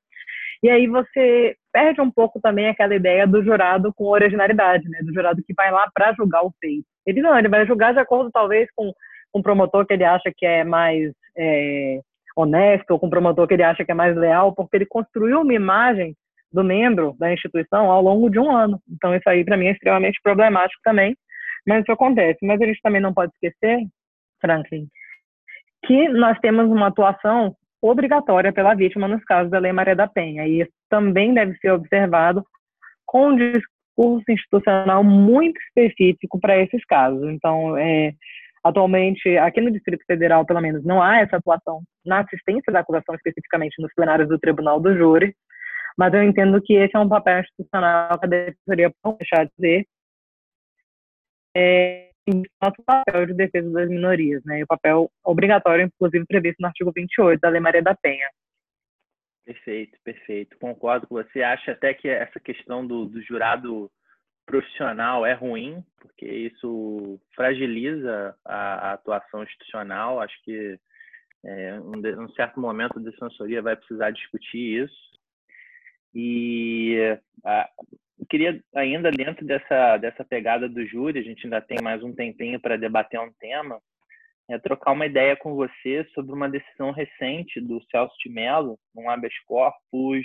E 0.62 0.68
aí 0.68 0.86
você 0.86 1.56
perde 1.72 2.00
um 2.00 2.10
pouco 2.10 2.40
também 2.40 2.68
aquela 2.68 2.94
ideia 2.94 3.26
do 3.26 3.42
jurado 3.42 3.92
com 3.94 4.04
originalidade, 4.04 4.88
né? 4.88 5.00
Do 5.02 5.12
jurado 5.12 5.42
que 5.44 5.54
vai 5.54 5.70
lá 5.70 5.90
para 5.92 6.12
julgar 6.12 6.44
o 6.44 6.52
feito. 6.60 6.84
Ele 7.06 7.22
não, 7.22 7.36
ele 7.36 7.48
vai 7.48 7.66
julgar 7.66 7.92
de 7.94 7.98
acordo 7.98 8.30
talvez 8.30 8.68
com, 8.76 8.92
um 9.34 9.42
promotor 9.42 9.86
que 9.86 9.94
ele 9.94 10.04
acha 10.04 10.32
que 10.36 10.44
é 10.44 10.62
mais 10.62 11.10
é, 11.36 12.00
honesto, 12.36 12.90
ou 12.90 12.98
com 12.98 13.06
um 13.06 13.10
promotor 13.10 13.46
que 13.46 13.54
ele 13.54 13.62
acha 13.62 13.84
que 13.84 13.90
é 13.90 13.94
mais 13.94 14.16
leal, 14.16 14.54
porque 14.54 14.76
ele 14.76 14.86
construiu 14.86 15.40
uma 15.40 15.54
imagem 15.54 16.14
do 16.52 16.62
membro 16.62 17.14
da 17.18 17.32
instituição 17.32 17.90
ao 17.90 18.02
longo 18.02 18.30
de 18.30 18.38
um 18.38 18.54
ano. 18.54 18.80
Então, 18.90 19.14
isso 19.14 19.28
aí, 19.28 19.44
para 19.44 19.56
mim, 19.56 19.66
é 19.66 19.72
extremamente 19.72 20.20
problemático 20.22 20.80
também, 20.84 21.16
mas 21.66 21.82
isso 21.82 21.92
acontece. 21.92 22.38
Mas 22.42 22.60
a 22.60 22.66
gente 22.66 22.80
também 22.82 23.00
não 23.00 23.14
pode 23.14 23.32
esquecer, 23.32 23.80
Franklin, 24.40 24.86
que 25.86 26.08
nós 26.08 26.38
temos 26.40 26.70
uma 26.70 26.88
atuação 26.88 27.54
obrigatória 27.80 28.52
pela 28.52 28.74
vítima 28.74 29.08
nos 29.08 29.24
casos 29.24 29.50
da 29.50 29.58
Lei 29.58 29.72
Maria 29.72 29.96
da 29.96 30.06
Penha, 30.06 30.46
e 30.46 30.60
isso 30.62 30.70
também 30.88 31.34
deve 31.34 31.56
ser 31.58 31.72
observado 31.72 32.44
com 33.04 33.28
um 33.28 33.36
discurso 33.36 34.24
institucional 34.30 35.02
muito 35.02 35.58
específico 35.60 36.38
para 36.40 36.58
esses 36.58 36.84
casos. 36.84 37.28
Então, 37.28 37.76
é, 37.76 38.12
atualmente, 38.62 39.36
aqui 39.38 39.60
no 39.60 39.72
Distrito 39.72 40.04
Federal, 40.06 40.46
pelo 40.46 40.60
menos, 40.60 40.84
não 40.84 41.02
há 41.02 41.18
essa 41.20 41.36
atuação 41.36 41.82
na 42.06 42.20
assistência 42.20 42.72
da 42.72 42.80
acusação, 42.80 43.14
especificamente 43.14 43.80
nos 43.82 43.92
plenários 43.94 44.28
do 44.28 44.38
Tribunal 44.38 44.78
do 44.80 44.96
Júri, 44.96 45.34
mas 45.98 46.12
eu 46.14 46.22
entendo 46.22 46.60
que 46.62 46.74
esse 46.74 46.96
é 46.96 47.00
um 47.00 47.08
papel 47.08 47.40
institucional 47.40 48.18
que 48.18 48.26
a 48.26 48.28
defensoria 48.28 48.92
pode 49.02 49.18
deixar 49.18 49.44
de 49.44 49.52
dizer. 49.56 49.86
É, 51.54 52.10
nosso 52.62 52.82
papel 52.84 53.26
de 53.26 53.34
defesa 53.34 53.70
das 53.70 53.88
minorias, 53.88 54.42
né? 54.44 54.60
E 54.60 54.62
o 54.62 54.66
papel 54.66 55.10
obrigatório, 55.24 55.84
inclusive, 55.84 56.24
previsto 56.26 56.60
no 56.60 56.68
artigo 56.68 56.92
28 56.94 57.40
da 57.40 57.48
Lei 57.48 57.60
Maria 57.60 57.82
da 57.82 57.94
Penha. 57.94 58.28
Perfeito, 59.44 59.98
perfeito. 60.04 60.56
Concordo 60.58 61.06
com 61.06 61.16
você. 61.16 61.42
Acha 61.42 61.72
até 61.72 61.92
que 61.92 62.08
essa 62.08 62.38
questão 62.38 62.86
do, 62.86 63.06
do 63.06 63.20
jurado 63.22 63.90
profissional 64.46 65.26
é 65.26 65.32
ruim, 65.32 65.84
porque 66.00 66.26
isso 66.26 67.20
fragiliza 67.34 68.36
a, 68.44 68.90
a 68.90 68.92
atuação 68.92 69.42
institucional. 69.42 70.20
Acho 70.20 70.36
que 70.44 70.78
É, 71.44 71.74
um, 71.80 71.98
um 72.22 72.28
certo 72.34 72.60
momento 72.60 72.98
a 72.98 73.02
defensoria 73.02 73.60
vai 73.60 73.74
precisar 73.74 74.12
discutir 74.12 74.84
isso. 74.84 75.12
E 76.14 77.18
a, 77.44 77.68
eu 78.18 78.26
queria 78.26 78.62
ainda 78.74 79.10
dentro 79.10 79.44
dessa 79.44 79.96
dessa 79.96 80.24
pegada 80.24 80.68
do 80.68 80.86
júri, 80.86 81.18
a 81.18 81.22
gente 81.22 81.44
ainda 81.44 81.60
tem 81.60 81.78
mais 81.82 82.02
um 82.02 82.14
tempinho 82.14 82.60
para 82.60 82.76
debater 82.76 83.18
um 83.18 83.32
tema, 83.40 83.80
é 84.48 84.58
trocar 84.58 84.92
uma 84.92 85.06
ideia 85.06 85.36
com 85.36 85.54
você 85.54 86.06
sobre 86.14 86.32
uma 86.32 86.48
decisão 86.48 86.92
recente 86.92 87.60
do 87.60 87.82
Celso 87.90 88.14
de 88.24 88.30
Mello, 88.30 88.78
um 88.94 89.10
habeas 89.10 89.36
corpus, 89.46 90.24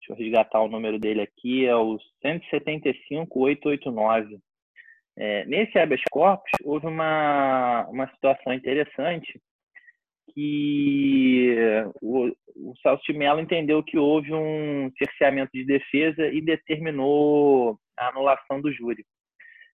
deixa 0.00 0.10
eu 0.10 0.16
resgatar 0.16 0.60
o 0.60 0.68
número 0.68 0.98
dele 0.98 1.22
aqui, 1.22 1.66
é 1.66 1.76
o 1.76 1.98
175889. 2.24 4.38
É, 5.14 5.44
nesse 5.44 5.78
habeas 5.78 6.00
corpus 6.10 6.50
houve 6.64 6.86
uma, 6.86 7.86
uma 7.88 8.08
situação 8.12 8.52
interessante 8.52 9.38
que 10.34 11.56
o, 12.00 12.28
o 12.56 12.74
Celso 12.82 13.02
de 13.06 13.18
Mello 13.18 13.40
entendeu 13.40 13.82
que 13.82 13.98
houve 13.98 14.32
um 14.32 14.90
cerceamento 14.98 15.50
de 15.52 15.64
defesa 15.64 16.26
e 16.28 16.40
determinou 16.40 17.78
a 17.96 18.08
anulação 18.08 18.60
do 18.60 18.72
júri. 18.72 19.04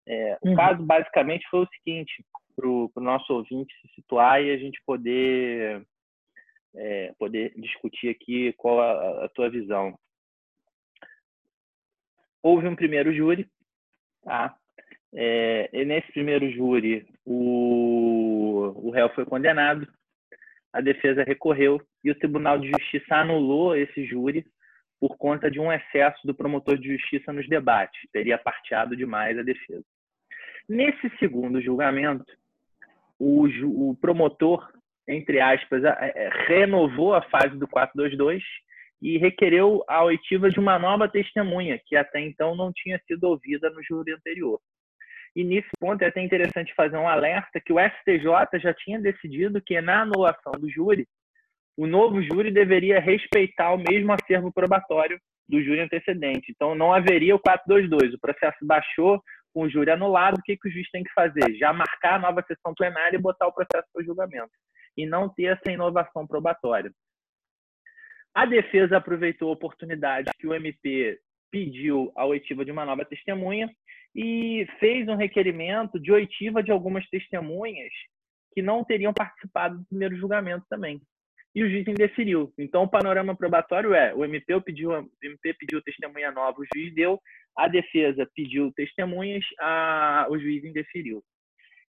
É, 0.06 0.38
uhum. 0.44 0.54
O 0.54 0.56
caso 0.56 0.84
basicamente 0.84 1.48
foi 1.50 1.62
o 1.62 1.70
seguinte, 1.78 2.24
para 2.56 2.68
o 2.68 2.92
nosso 2.98 3.34
ouvinte 3.34 3.74
se 3.82 3.94
situar 3.96 4.42
e 4.42 4.52
a 4.52 4.58
gente 4.58 4.82
poder, 4.86 5.86
é, 6.76 7.14
poder 7.18 7.54
discutir 7.58 8.10
aqui 8.10 8.54
qual 8.54 8.80
a, 8.80 9.26
a 9.26 9.30
tua 9.30 9.50
visão. 9.50 9.98
Houve 12.42 12.68
um 12.68 12.76
primeiro 12.76 13.14
júri, 13.14 13.50
tá? 14.24 14.56
É, 15.16 15.70
e 15.72 15.86
nesse 15.86 16.12
primeiro 16.12 16.50
júri, 16.52 17.06
o, 17.26 18.88
o 18.88 18.90
réu 18.90 19.10
foi 19.14 19.26
condenado, 19.26 19.88
a 20.74 20.82
defesa 20.82 21.24
recorreu 21.24 21.80
e 22.04 22.10
o 22.10 22.16
Tribunal 22.16 22.58
de 22.58 22.70
Justiça 22.70 23.16
anulou 23.16 23.76
esse 23.76 24.04
júri 24.06 24.44
por 25.00 25.18
conta 25.18 25.52
de 25.52 25.60
um 25.60 25.72
excesso 25.72 26.26
do 26.26 26.34
promotor 26.34 26.78
de 26.78 26.98
justiça 26.98 27.32
nos 27.32 27.48
debates, 27.48 28.00
teria 28.12 28.38
parteado 28.38 28.96
demais 28.96 29.38
a 29.38 29.44
defesa. 29.44 29.84
Nesse 30.68 31.10
segundo 31.20 31.62
julgamento, 31.62 32.26
o, 33.20 33.46
o 33.90 33.98
promotor, 33.98 34.66
entre 35.08 35.42
aspas, 35.42 35.84
renovou 36.48 37.14
a 37.14 37.22
fase 37.24 37.58
do 37.58 37.68
422 37.68 38.42
e 39.02 39.18
requereu 39.18 39.84
a 39.90 40.04
oitiva 40.06 40.50
de 40.50 40.60
uma 40.60 40.80
nova 40.80 41.10
testemunha, 41.10 41.78
que 41.86 41.98
até 41.98 42.22
então 42.22 42.56
não 42.56 42.72
tinha 42.72 42.98
sido 43.06 43.26
ouvida 43.26 43.70
no 43.70 43.84
júri 43.84 44.14
anterior. 44.14 44.60
E 45.36 45.44
nesse 45.44 45.70
ponto 45.80 46.02
é 46.04 46.08
até 46.08 46.22
interessante 46.22 46.74
fazer 46.76 46.98
um 46.98 47.08
alerta 47.08 47.60
que 47.60 47.74
o 47.74 47.80
STJ 47.80 48.60
já 48.60 48.74
tinha 48.74 49.00
decidido 49.00 49.62
que 49.62 49.80
na 49.82 50.02
anulação 50.02 50.52
do 50.54 50.70
júri, 50.70 51.08
o 51.76 51.88
novo 51.88 52.22
júri 52.22 52.52
deveria 52.52 53.00
respeitar 53.00 53.74
o 53.74 53.78
mesmo 53.78 54.14
acervo 54.14 54.54
probatório 54.54 55.20
do 55.50 55.62
júri 55.62 55.82
antecedente. 55.82 56.52
Então 56.52 56.76
não 56.76 56.94
haveria 56.94 57.36
o 57.36 57.40
422. 57.40 58.14
O 58.14 58.20
processo 58.20 58.58
baixou 58.62 59.22
com 59.54 59.64
o 59.64 59.70
júri 59.70 59.92
anulado, 59.92 60.38
o 60.38 60.42
que, 60.44 60.58
que 60.58 60.68
o 60.68 60.72
juiz 60.72 60.90
tem 60.92 61.04
que 61.04 61.14
fazer? 61.14 61.56
Já 61.56 61.74
marcar 61.74 62.16
a 62.16 62.20
nova 62.20 62.44
sessão 62.48 62.74
plenária 62.76 63.18
e 63.18 63.22
botar 63.22 63.48
o 63.48 63.54
processo 63.54 63.88
para 63.92 64.04
julgamento. 64.04 64.52
E 64.96 65.06
não 65.06 65.30
ter 65.30 65.46
essa 65.46 65.72
inovação 65.72 66.28
probatória. 66.28 66.92
A 68.36 68.46
defesa 68.46 68.98
aproveitou 68.98 69.50
a 69.50 69.54
oportunidade 69.54 70.32
que 70.40 70.48
o 70.48 70.54
MP 70.54 71.20
pediu 71.54 72.12
a 72.16 72.26
oitiva 72.26 72.66
de 72.66 72.72
uma 72.72 72.84
nova 72.84 73.06
testemunha 73.06 73.70
e 74.16 74.66
fez 74.80 75.08
um 75.08 75.16
requerimento 75.16 76.00
de 76.00 76.12
oitiva 76.12 76.64
de 76.64 76.72
algumas 76.72 77.08
testemunhas 77.10 77.94
que 78.56 78.62
não 78.64 78.84
teriam 78.84 79.14
participado 79.14 79.78
do 79.78 79.86
primeiro 79.86 80.18
julgamento 80.18 80.66
também. 80.68 81.00
E 81.56 81.64
o 81.64 81.70
juiz 81.70 81.88
indeferiu. 81.88 82.52
Então, 82.58 82.84
o 82.84 82.90
panorama 82.90 83.38
probatório 83.38 83.94
é: 83.94 84.16
o 84.16 84.26
MP 84.26 84.60
pediu, 84.62 84.90
o 84.90 85.10
MP 85.22 85.54
pediu 85.54 85.80
testemunha 85.84 86.32
nova, 86.32 86.60
o 86.60 86.66
juiz 86.74 86.92
deu, 86.96 87.20
a 87.56 87.68
defesa 87.68 88.28
pediu 88.36 88.72
testemunhas, 88.76 89.46
a, 89.60 90.26
o 90.32 90.40
juiz 90.40 90.64
indeferiu. 90.64 91.24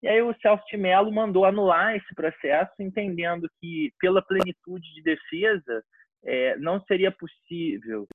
E 0.00 0.06
aí 0.06 0.22
o 0.22 0.34
Celso 0.40 0.62
de 0.70 0.76
Mello 0.76 1.12
mandou 1.12 1.44
anular 1.44 1.96
esse 1.96 2.14
processo, 2.14 2.72
entendendo 2.78 3.50
que, 3.60 3.92
pela 3.98 4.22
plenitude 4.22 4.94
de 4.94 5.02
defesa, 5.02 5.82
é, 6.24 6.56
não 6.58 6.80
seria 6.82 7.10
possível 7.10 8.06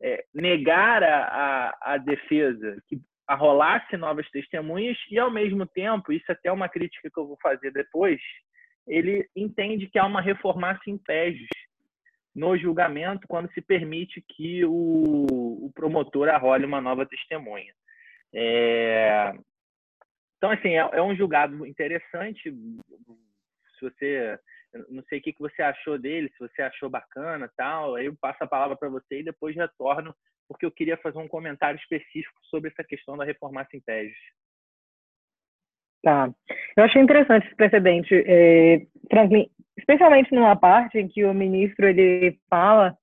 é, 0.00 0.24
negar 0.34 1.02
a, 1.02 1.24
a, 1.24 1.94
a 1.94 1.96
defesa 1.98 2.82
que 2.88 3.00
arrolasse 3.26 3.96
novas 3.96 4.28
testemunhas 4.30 4.96
e, 5.10 5.18
ao 5.18 5.30
mesmo 5.30 5.66
tempo, 5.66 6.12
isso 6.12 6.30
até 6.32 6.48
é 6.48 6.52
uma 6.52 6.68
crítica 6.68 7.10
que 7.10 7.20
eu 7.20 7.26
vou 7.26 7.38
fazer 7.42 7.70
depois, 7.70 8.20
ele 8.86 9.28
entende 9.36 9.86
que 9.86 9.98
há 9.98 10.06
uma 10.06 10.22
reformácia 10.22 10.90
em 10.90 10.96
pés 10.96 11.36
no 12.34 12.56
julgamento 12.56 13.26
quando 13.28 13.52
se 13.52 13.60
permite 13.60 14.24
que 14.26 14.64
o, 14.64 15.26
o 15.66 15.72
promotor 15.74 16.28
arrole 16.28 16.64
uma 16.64 16.80
nova 16.80 17.04
testemunha. 17.04 17.72
É... 18.32 19.32
Então, 20.36 20.50
assim, 20.50 20.70
é, 20.70 20.88
é, 20.92 21.02
um 21.02 21.14
julgado 21.16 21.66
interessante. 21.66 22.54
Se 23.78 23.84
você, 23.84 24.38
não 24.88 25.02
sei 25.04 25.18
o 25.18 25.22
que, 25.22 25.32
que 25.32 25.40
você 25.40 25.62
achou 25.62 25.98
dele, 25.98 26.30
se 26.30 26.38
você 26.38 26.62
achou 26.62 26.90
bacana, 26.90 27.50
tal, 27.56 27.94
aí 27.94 28.06
eu 28.06 28.16
passo 28.20 28.42
a 28.42 28.46
palavra 28.46 28.76
para 28.76 28.88
você 28.88 29.20
e 29.20 29.24
depois 29.24 29.54
retorno 29.56 30.14
porque 30.48 30.64
eu 30.64 30.70
queria 30.70 30.96
fazer 30.96 31.18
um 31.18 31.28
comentário 31.28 31.78
específico 31.78 32.40
sobre 32.44 32.70
essa 32.70 32.82
questão 32.82 33.16
da 33.16 33.24
reforma 33.24 33.66
em 33.72 33.80
Pejos. 33.80 34.16
Tá. 36.02 36.30
Eu 36.76 36.84
achei 36.84 37.02
interessante 37.02 37.46
esse 37.46 37.56
precedente, 37.56 38.14
é, 38.14 38.86
especialmente 39.76 40.34
numa 40.34 40.56
parte 40.56 40.98
em 40.98 41.08
que 41.08 41.24
o 41.24 41.34
ministro 41.34 41.86
ele 41.86 42.38
fala 42.48 42.96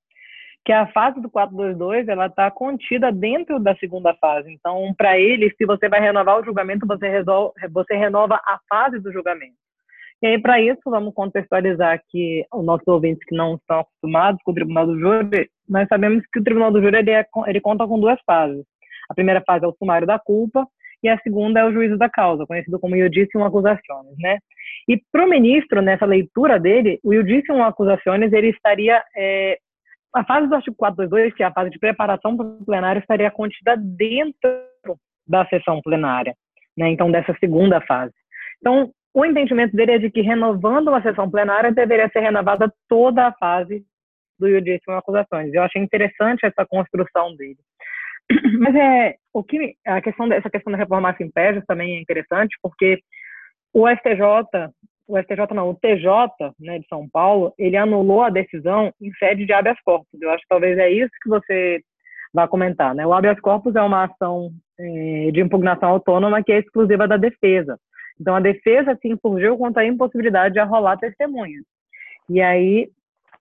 que 0.64 0.72
a 0.72 0.88
fase 0.88 1.22
do 1.22 1.30
422 1.30 2.08
ela 2.08 2.26
está 2.26 2.50
contida 2.50 3.12
dentro 3.12 3.60
da 3.60 3.76
segunda 3.76 4.16
fase. 4.16 4.50
Então, 4.52 4.92
para 4.98 5.20
ele, 5.20 5.54
se 5.56 5.66
você 5.66 5.88
vai 5.88 6.00
renovar 6.00 6.40
o 6.40 6.44
julgamento, 6.44 6.88
você, 6.88 7.08
resolve, 7.08 7.54
você 7.70 7.96
renova 7.96 8.42
a 8.44 8.60
fase 8.68 9.00
do 9.00 9.14
julgamento. 9.14 9.65
E 10.22 10.28
aí, 10.28 10.42
para 10.42 10.62
isso, 10.62 10.82
vamos 10.86 11.14
contextualizar 11.14 11.94
aqui 11.94 12.44
os 12.54 12.66
nossos 12.66 12.88
ouvintes 12.88 13.24
que 13.26 13.36
não 13.36 13.56
estão 13.56 13.82
acostumados 13.82 14.42
com 14.44 14.52
o 14.52 14.54
Tribunal 14.56 14.88
do 14.88 15.00
Júri. 15.00 15.50
Nós 15.68 15.88
sabemos 15.88 16.24
que 16.32 16.40
o 16.40 16.44
Tribunal 16.44 16.72
do 16.72 16.82
Júri 16.82 16.98
ele, 16.98 17.12
é, 17.12 17.26
ele 17.48 17.62
conta 17.62 17.86
com 17.86 18.00
duas 18.00 18.20
fases. 18.26 18.64
A 19.10 19.14
primeira 19.14 19.42
fase 19.46 19.66
é 19.66 19.68
o 19.68 19.76
sumário 19.78 20.08
da 20.08 20.18
culpa 20.18 20.66
e 21.04 21.10
a 21.10 21.20
segunda 21.20 21.60
é 21.60 21.66
o 21.66 21.72
juízo 21.72 21.98
da 21.98 22.10
causa, 22.10 22.46
conhecido 22.48 22.80
como 22.80 22.96
iudicium 22.96 23.44
accusationes, 23.44 24.16
né? 24.18 24.40
E 24.88 25.00
para 25.12 25.26
o 25.26 25.30
ministro, 25.30 25.82
nessa 25.82 26.06
leitura 26.06 26.60
dele, 26.60 27.00
o 27.04 27.14
iudicium 27.14 27.64
accusationes, 27.64 28.32
ele 28.34 28.50
estaria... 28.50 29.04
É, 29.16 29.60
a 30.14 30.24
fase 30.24 30.48
do 30.48 30.56
artigo 30.56 30.78
422, 30.78 31.34
que 31.36 31.44
é 31.44 31.46
a 31.46 31.52
fase 31.52 31.70
de 31.70 31.78
preparação 31.78 32.38
para 32.38 32.46
o 32.46 32.66
plenário, 32.66 33.02
estaria 33.02 33.30
contida 33.30 33.76
dentro 33.78 34.50
da 35.28 35.46
sessão 35.48 35.82
plenária, 35.82 36.34
né? 36.78 36.90
Então, 36.90 37.12
dessa 37.12 37.36
segunda 37.40 37.82
fase. 37.82 38.14
Então, 38.60 38.92
o 39.16 39.24
entendimento 39.24 39.74
dele 39.74 39.94
é 39.94 39.98
de 39.98 40.12
que, 40.12 40.20
renovando 40.20 40.90
uma 40.90 41.02
sessão 41.02 41.32
plenária, 41.32 41.72
deveria 41.72 42.10
ser 42.10 42.20
renovada 42.20 42.70
toda 42.90 43.28
a 43.28 43.32
fase 43.32 43.82
do 44.38 44.50
judicial 44.50 44.98
acusações. 44.98 45.54
Eu 45.54 45.64
achei 45.64 45.82
interessante 45.82 46.46
essa 46.46 46.66
construção 46.66 47.34
dele. 47.38 47.58
Mas 48.60 48.76
é 48.76 49.16
o 49.34 49.42
que 49.42 49.76
a 49.88 50.02
questão 50.02 50.28
dessa 50.28 50.50
questão 50.50 50.70
da 50.70 50.78
reforma 50.78 51.16
impérios 51.22 51.64
também 51.66 51.96
é 51.96 52.02
interessante, 52.02 52.58
porque 52.62 53.00
o 53.74 53.88
STJ, 53.88 54.70
o 55.08 55.18
STJ 55.18 55.54
não, 55.54 55.70
o 55.70 55.76
TJ, 55.76 56.54
né, 56.60 56.80
de 56.80 56.88
São 56.90 57.08
Paulo, 57.10 57.54
ele 57.58 57.78
anulou 57.78 58.22
a 58.22 58.30
decisão 58.30 58.92
em 59.02 59.14
sede 59.14 59.46
de 59.46 59.54
habeas 59.54 59.80
corpus. 59.86 60.22
Eu 60.22 60.30
acho 60.32 60.42
que 60.42 60.50
talvez 60.50 60.78
é 60.78 60.92
isso 60.92 61.12
que 61.24 61.30
você 61.30 61.82
vai 62.34 62.50
comentar, 62.50 62.94
né? 62.94 63.08
O 63.08 63.14
habeas 63.14 63.40
corpus 63.40 63.78
é 63.78 63.82
uma 63.82 64.04
ação 64.04 64.52
eh, 64.78 65.32
de 65.32 65.40
impugnação 65.40 65.88
autônoma 65.88 66.44
que 66.44 66.52
é 66.52 66.60
exclusiva 66.60 67.08
da 67.08 67.16
defesa. 67.16 67.80
Então, 68.20 68.36
a 68.36 68.40
defesa 68.40 68.98
se 69.02 69.08
insurgiu 69.08 69.58
contra 69.58 69.84
a 69.84 69.86
impossibilidade 69.86 70.54
de 70.54 70.60
arrolar 70.60 70.98
testemunhas. 70.98 71.64
E 72.30 72.42
aí, 72.42 72.90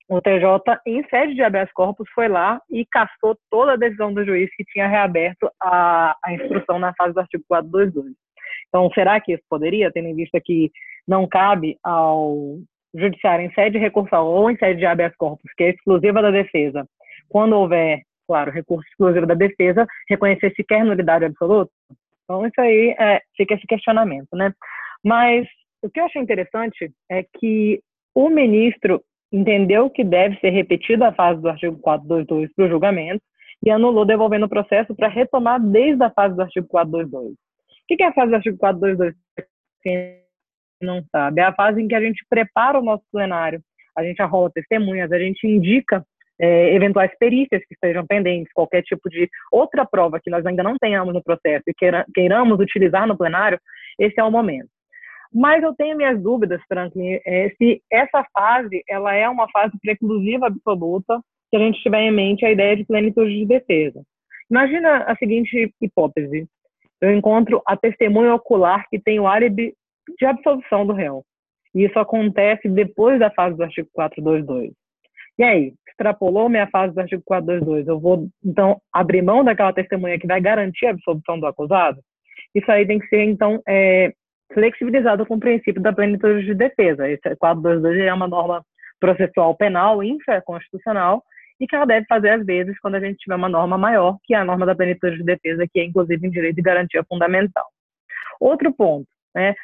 o 0.08 0.20
TJ, 0.20 0.80
em 0.86 1.02
sede 1.08 1.34
de 1.34 1.42
habeas 1.42 1.72
corpus, 1.72 2.08
foi 2.14 2.28
lá 2.28 2.60
e 2.70 2.84
cassou 2.84 3.36
toda 3.50 3.72
a 3.72 3.76
decisão 3.76 4.12
do 4.12 4.24
juiz 4.24 4.50
que 4.56 4.64
tinha 4.64 4.86
reaberto 4.86 5.50
a, 5.62 6.16
a 6.22 6.32
instrução 6.34 6.78
na 6.78 6.92
fase 6.94 7.14
do 7.14 7.20
artigo 7.20 7.44
422. 7.48 8.14
Então, 8.68 8.90
será 8.92 9.20
que 9.20 9.32
isso 9.32 9.42
poderia, 9.48 9.90
tendo 9.92 10.08
em 10.08 10.14
vista 10.14 10.40
que 10.40 10.70
não 11.06 11.26
cabe 11.26 11.78
ao 11.82 12.58
judiciário 12.94 13.46
em 13.46 13.52
sede 13.52 13.78
recursal 13.78 14.26
ou 14.26 14.50
em 14.50 14.56
sede 14.56 14.80
de 14.80 14.86
habeas 14.86 15.14
corpus, 15.16 15.50
que 15.56 15.64
é 15.64 15.70
exclusiva 15.70 16.20
da 16.20 16.30
defesa, 16.30 16.86
quando 17.28 17.54
houver, 17.54 18.02
claro, 18.26 18.50
recurso 18.50 18.86
exclusivo 18.88 19.26
da 19.26 19.34
defesa, 19.34 19.86
reconhecer 20.08 20.52
sequer 20.54 20.84
nulidade 20.84 21.24
absoluta? 21.24 21.70
Então, 22.24 22.46
isso 22.46 22.60
aí 22.60 22.94
é, 22.98 23.20
fica 23.36 23.54
esse 23.54 23.66
questionamento, 23.66 24.28
né? 24.34 24.52
Mas 25.04 25.46
o 25.82 25.90
que 25.90 26.00
eu 26.00 26.06
achei 26.06 26.20
interessante 26.20 26.90
é 27.10 27.22
que 27.38 27.80
o 28.14 28.30
ministro 28.30 29.02
entendeu 29.30 29.90
que 29.90 30.04
deve 30.04 30.38
ser 30.38 30.50
repetida 30.50 31.08
a 31.08 31.12
fase 31.12 31.40
do 31.40 31.48
artigo 31.48 31.78
422 31.78 32.54
para 32.54 32.64
o 32.64 32.68
julgamento 32.68 33.22
e 33.64 33.70
anulou 33.70 34.04
devolvendo 34.04 34.46
o 34.46 34.48
processo 34.48 34.94
para 34.94 35.08
retomar 35.08 35.60
desde 35.60 36.02
a 36.02 36.10
fase 36.10 36.34
do 36.36 36.42
artigo 36.42 36.66
422. 36.68 37.32
O 37.32 37.36
que 37.86 38.02
é 38.02 38.06
a 38.06 38.12
fase 38.12 38.30
do 38.30 38.36
artigo 38.36 38.56
422? 38.58 39.14
Quem 39.82 40.24
não 40.80 41.02
sabe, 41.10 41.40
é 41.40 41.44
a 41.44 41.54
fase 41.54 41.80
em 41.80 41.88
que 41.88 41.94
a 41.94 42.00
gente 42.00 42.24
prepara 42.28 42.78
o 42.78 42.84
nosso 42.84 43.04
plenário, 43.10 43.60
a 43.96 44.02
gente 44.02 44.20
arrola 44.20 44.50
testemunhas, 44.50 45.10
a 45.12 45.18
gente 45.18 45.46
indica 45.46 46.04
é, 46.40 46.74
eventuais 46.74 47.10
perícias 47.18 47.62
que 47.66 47.74
estejam 47.74 48.06
pendentes, 48.06 48.52
qualquer 48.52 48.82
tipo 48.82 49.08
de 49.08 49.28
outra 49.50 49.84
prova 49.84 50.20
que 50.20 50.30
nós 50.30 50.44
ainda 50.44 50.62
não 50.62 50.76
tenhamos 50.76 51.14
no 51.14 51.22
processo 51.22 51.64
e 51.66 51.74
queira, 51.74 52.04
queiramos 52.14 52.58
utilizar 52.58 53.06
no 53.06 53.16
plenário, 53.16 53.58
esse 53.98 54.18
é 54.18 54.24
o 54.24 54.30
momento. 54.30 54.68
Mas 55.32 55.62
eu 55.62 55.74
tenho 55.74 55.96
minhas 55.96 56.20
dúvidas, 56.22 56.60
Franklin, 56.68 57.18
é, 57.26 57.50
se 57.58 57.82
essa 57.90 58.24
fase 58.32 58.82
ela 58.88 59.14
é 59.14 59.28
uma 59.28 59.48
fase 59.50 59.72
preclusiva 59.80 60.46
absoluta, 60.46 61.20
se 61.50 61.56
a 61.56 61.58
gente 61.58 61.82
tiver 61.82 62.02
em 62.02 62.12
mente 62.12 62.44
a 62.44 62.52
ideia 62.52 62.76
de 62.76 62.84
plenitude 62.84 63.34
de 63.34 63.46
defesa. 63.46 64.00
Imagina 64.50 65.04
a 65.04 65.16
seguinte 65.16 65.72
hipótese: 65.80 66.46
eu 67.00 67.12
encontro 67.12 67.62
a 67.66 67.76
testemunha 67.76 68.34
ocular 68.34 68.86
que 68.88 68.98
tem 68.98 69.18
o 69.18 69.26
álibi 69.26 69.74
de 70.18 70.26
absolvição 70.26 70.86
do 70.86 70.92
réu. 70.92 71.24
E 71.74 71.84
isso 71.84 71.98
acontece 71.98 72.68
depois 72.68 73.18
da 73.18 73.30
fase 73.30 73.56
do 73.56 73.64
artigo 73.64 73.88
422. 73.92 74.72
E 75.38 75.42
aí, 75.42 75.74
extrapolou 75.88 76.48
minha 76.48 76.66
fase 76.68 76.94
do 76.94 77.00
artigo 77.00 77.22
422, 77.24 77.86
eu 77.86 77.98
vou, 77.98 78.28
então, 78.44 78.80
abrir 78.92 79.22
mão 79.22 79.44
daquela 79.44 79.72
testemunha 79.72 80.18
que 80.18 80.26
vai 80.26 80.40
garantir 80.40 80.86
a 80.86 80.90
absolvição 80.90 81.38
do 81.38 81.46
acusado? 81.46 82.00
Isso 82.54 82.70
aí 82.70 82.86
tem 82.86 82.98
que 82.98 83.08
ser, 83.08 83.22
então, 83.22 83.60
é, 83.68 84.12
flexibilizado 84.52 85.26
com 85.26 85.34
o 85.34 85.40
princípio 85.40 85.82
da 85.82 85.92
plenitude 85.92 86.44
de 86.44 86.54
defesa. 86.54 87.08
Esse 87.08 87.36
422 87.36 88.00
é 88.00 88.12
uma 88.12 88.28
norma 88.28 88.64
processual 89.00 89.54
penal 89.56 90.02
infraconstitucional 90.02 91.22
e 91.60 91.66
que 91.66 91.76
ela 91.76 91.84
deve 91.84 92.06
fazer 92.06 92.30
às 92.30 92.44
vezes 92.44 92.78
quando 92.80 92.96
a 92.96 93.00
gente 93.00 93.18
tiver 93.18 93.34
uma 93.34 93.48
norma 93.48 93.76
maior, 93.76 94.18
que 94.24 94.34
é 94.34 94.38
a 94.38 94.44
norma 94.44 94.66
da 94.66 94.74
plenitude 94.74 95.18
de 95.18 95.24
defesa, 95.24 95.66
que 95.70 95.80
é 95.80 95.84
inclusive 95.84 96.26
em 96.26 96.30
direito 96.30 96.56
de 96.56 96.62
garantia 96.62 97.04
fundamental. 97.08 97.64
Outro 98.40 98.72
ponto, 98.72 99.06
né? 99.34 99.54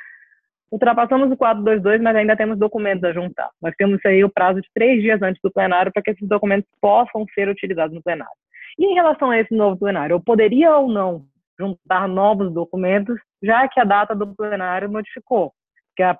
Ultrapassamos 0.70 1.30
o 1.32 1.36
422, 1.36 2.00
mas 2.00 2.14
ainda 2.14 2.36
temos 2.36 2.58
documentos 2.58 3.02
a 3.02 3.12
juntar. 3.12 3.50
Nós 3.60 3.74
temos 3.76 4.00
aí 4.06 4.22
o 4.22 4.30
prazo 4.30 4.60
de 4.60 4.68
três 4.72 5.02
dias 5.02 5.20
antes 5.20 5.40
do 5.42 5.50
plenário 5.50 5.92
para 5.92 6.02
que 6.02 6.10
esses 6.12 6.28
documentos 6.28 6.68
possam 6.80 7.26
ser 7.34 7.48
utilizados 7.48 7.94
no 7.94 8.02
plenário. 8.02 8.32
E 8.78 8.84
em 8.84 8.94
relação 8.94 9.30
a 9.30 9.38
esse 9.38 9.52
novo 9.54 9.78
plenário, 9.78 10.14
eu 10.14 10.20
poderia 10.20 10.76
ou 10.76 10.88
não 10.88 11.24
juntar 11.58 12.08
novos 12.08 12.52
documentos, 12.52 13.18
já 13.42 13.68
que 13.68 13.80
a 13.80 13.84
data 13.84 14.14
do 14.14 14.34
plenário 14.34 14.90
modificou? 14.90 15.52
Porque 15.88 16.02
a, 16.02 16.12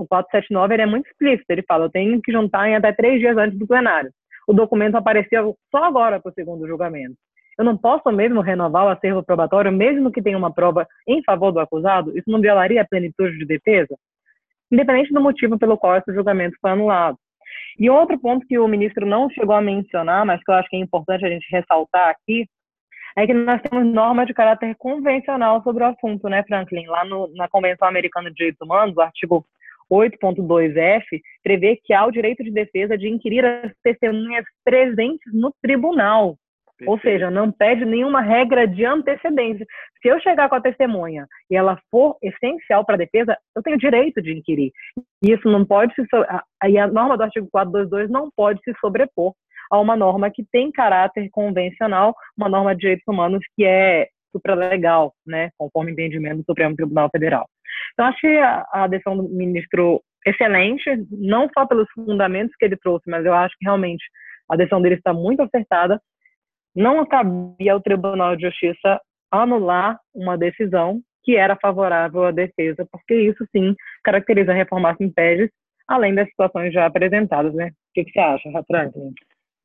o 0.00 0.06
479 0.08 0.74
ele 0.74 0.82
é 0.82 0.86
muito 0.86 1.06
explícito, 1.08 1.44
ele 1.50 1.62
fala, 1.62 1.84
eu 1.84 1.90
tenho 1.90 2.20
que 2.22 2.32
juntar 2.32 2.68
em 2.68 2.74
até 2.74 2.92
três 2.92 3.20
dias 3.20 3.36
antes 3.36 3.58
do 3.58 3.66
plenário. 3.66 4.10
O 4.48 4.54
documento 4.54 4.96
apareceu 4.96 5.54
só 5.70 5.84
agora 5.84 6.18
para 6.18 6.30
o 6.30 6.34
segundo 6.34 6.66
julgamento. 6.66 7.14
Eu 7.58 7.64
não 7.64 7.76
posso 7.76 8.10
mesmo 8.12 8.40
renovar 8.40 8.86
o 8.86 8.88
acervo 8.88 9.22
probatório, 9.22 9.72
mesmo 9.72 10.12
que 10.12 10.22
tenha 10.22 10.38
uma 10.38 10.52
prova 10.52 10.86
em 11.06 11.22
favor 11.24 11.50
do 11.50 11.58
acusado? 11.58 12.16
Isso 12.16 12.30
não 12.30 12.40
violaria 12.40 12.80
a 12.80 12.86
plenitude 12.86 13.36
de 13.36 13.44
defesa? 13.44 13.96
Independente 14.70 15.12
do 15.12 15.20
motivo 15.20 15.58
pelo 15.58 15.76
qual 15.76 15.96
esse 15.96 16.14
julgamento 16.14 16.56
foi 16.60 16.70
anulado. 16.70 17.18
E 17.78 17.90
outro 17.90 18.18
ponto 18.18 18.46
que 18.46 18.58
o 18.58 18.68
ministro 18.68 19.04
não 19.04 19.28
chegou 19.30 19.54
a 19.54 19.60
mencionar, 19.60 20.24
mas 20.24 20.42
que 20.42 20.50
eu 20.50 20.54
acho 20.54 20.68
que 20.68 20.76
é 20.76 20.80
importante 20.80 21.24
a 21.24 21.28
gente 21.28 21.46
ressaltar 21.50 22.10
aqui, 22.10 22.46
é 23.16 23.26
que 23.26 23.34
nós 23.34 23.60
temos 23.62 23.84
normas 23.92 24.26
de 24.26 24.34
caráter 24.34 24.76
convencional 24.76 25.60
sobre 25.64 25.82
o 25.82 25.86
assunto, 25.86 26.28
né, 26.28 26.44
Franklin? 26.44 26.86
Lá 26.86 27.04
no, 27.04 27.28
na 27.34 27.48
Convenção 27.48 27.88
Americana 27.88 28.28
de 28.30 28.36
Direitos 28.36 28.60
Humanos, 28.60 28.96
o 28.96 29.00
artigo 29.00 29.44
8.2f 29.90 31.02
prevê 31.42 31.80
que 31.82 31.92
há 31.92 32.04
o 32.06 32.12
direito 32.12 32.44
de 32.44 32.50
defesa 32.50 32.96
de 32.96 33.08
inquirir 33.08 33.44
as 33.44 33.72
testemunhas 33.82 34.44
presentes 34.64 35.32
no 35.32 35.52
tribunal. 35.60 36.36
Perfeito. 36.78 36.90
Ou 36.90 37.00
seja, 37.00 37.30
não 37.30 37.50
pede 37.50 37.84
nenhuma 37.84 38.20
regra 38.20 38.66
de 38.66 38.84
antecedência. 38.84 39.66
Se 40.00 40.08
eu 40.08 40.20
chegar 40.20 40.48
com 40.48 40.54
a 40.54 40.60
testemunha 40.60 41.26
e 41.50 41.56
ela 41.56 41.76
for 41.90 42.16
essencial 42.22 42.84
para 42.84 42.94
a 42.94 42.98
defesa, 42.98 43.36
eu 43.56 43.62
tenho 43.62 43.76
direito 43.76 44.22
de 44.22 44.32
inquirir. 44.32 44.70
E 45.24 45.32
isso 45.32 45.48
não 45.48 45.64
pode 45.64 45.92
se. 45.94 46.02
Aí 46.62 46.78
a 46.78 46.86
norma 46.86 47.16
do 47.16 47.24
artigo 47.24 47.48
422 47.50 48.08
não 48.08 48.30
pode 48.34 48.60
se 48.62 48.72
sobrepor 48.80 49.34
a 49.70 49.80
uma 49.80 49.96
norma 49.96 50.30
que 50.30 50.44
tem 50.52 50.70
caráter 50.70 51.28
convencional, 51.30 52.14
uma 52.36 52.48
norma 52.48 52.74
de 52.74 52.80
direitos 52.82 53.04
humanos 53.08 53.40
que 53.56 53.64
é 53.64 54.06
supralegal, 54.30 55.12
né, 55.26 55.50
conforme 55.58 55.92
entendimento 55.92 56.38
do 56.38 56.44
Supremo 56.44 56.76
Tribunal 56.76 57.08
Federal. 57.10 57.46
Então, 57.92 58.06
achei 58.06 58.38
a, 58.38 58.66
a 58.72 58.86
decisão 58.86 59.16
do 59.16 59.28
ministro 59.28 60.00
excelente, 60.24 60.84
não 61.10 61.48
só 61.52 61.66
pelos 61.66 61.88
fundamentos 61.92 62.54
que 62.56 62.64
ele 62.64 62.76
trouxe, 62.76 63.10
mas 63.10 63.24
eu 63.24 63.34
acho 63.34 63.54
que 63.58 63.64
realmente 63.64 64.04
a 64.50 64.56
decisão 64.56 64.80
dele 64.80 64.94
está 64.94 65.12
muito 65.12 65.42
acertada 65.42 66.00
não 66.78 67.04
cabia 67.04 67.72
ao 67.72 67.80
Tribunal 67.80 68.36
de 68.36 68.42
Justiça 68.42 69.00
anular 69.30 69.98
uma 70.14 70.38
decisão 70.38 71.02
que 71.24 71.36
era 71.36 71.56
favorável 71.56 72.24
à 72.24 72.30
defesa, 72.30 72.86
porque 72.90 73.14
isso 73.14 73.44
sim 73.50 73.74
caracteriza 74.04 74.52
a 74.52 74.54
reforma 74.54 74.96
impede, 75.00 75.50
além 75.86 76.14
das 76.14 76.28
situações 76.28 76.72
já 76.72 76.86
apresentadas, 76.86 77.52
né? 77.52 77.68
O 77.68 77.72
que, 77.94 78.04
que 78.04 78.12
você 78.12 78.20
acha, 78.20 78.50
Franklin? 78.66 79.12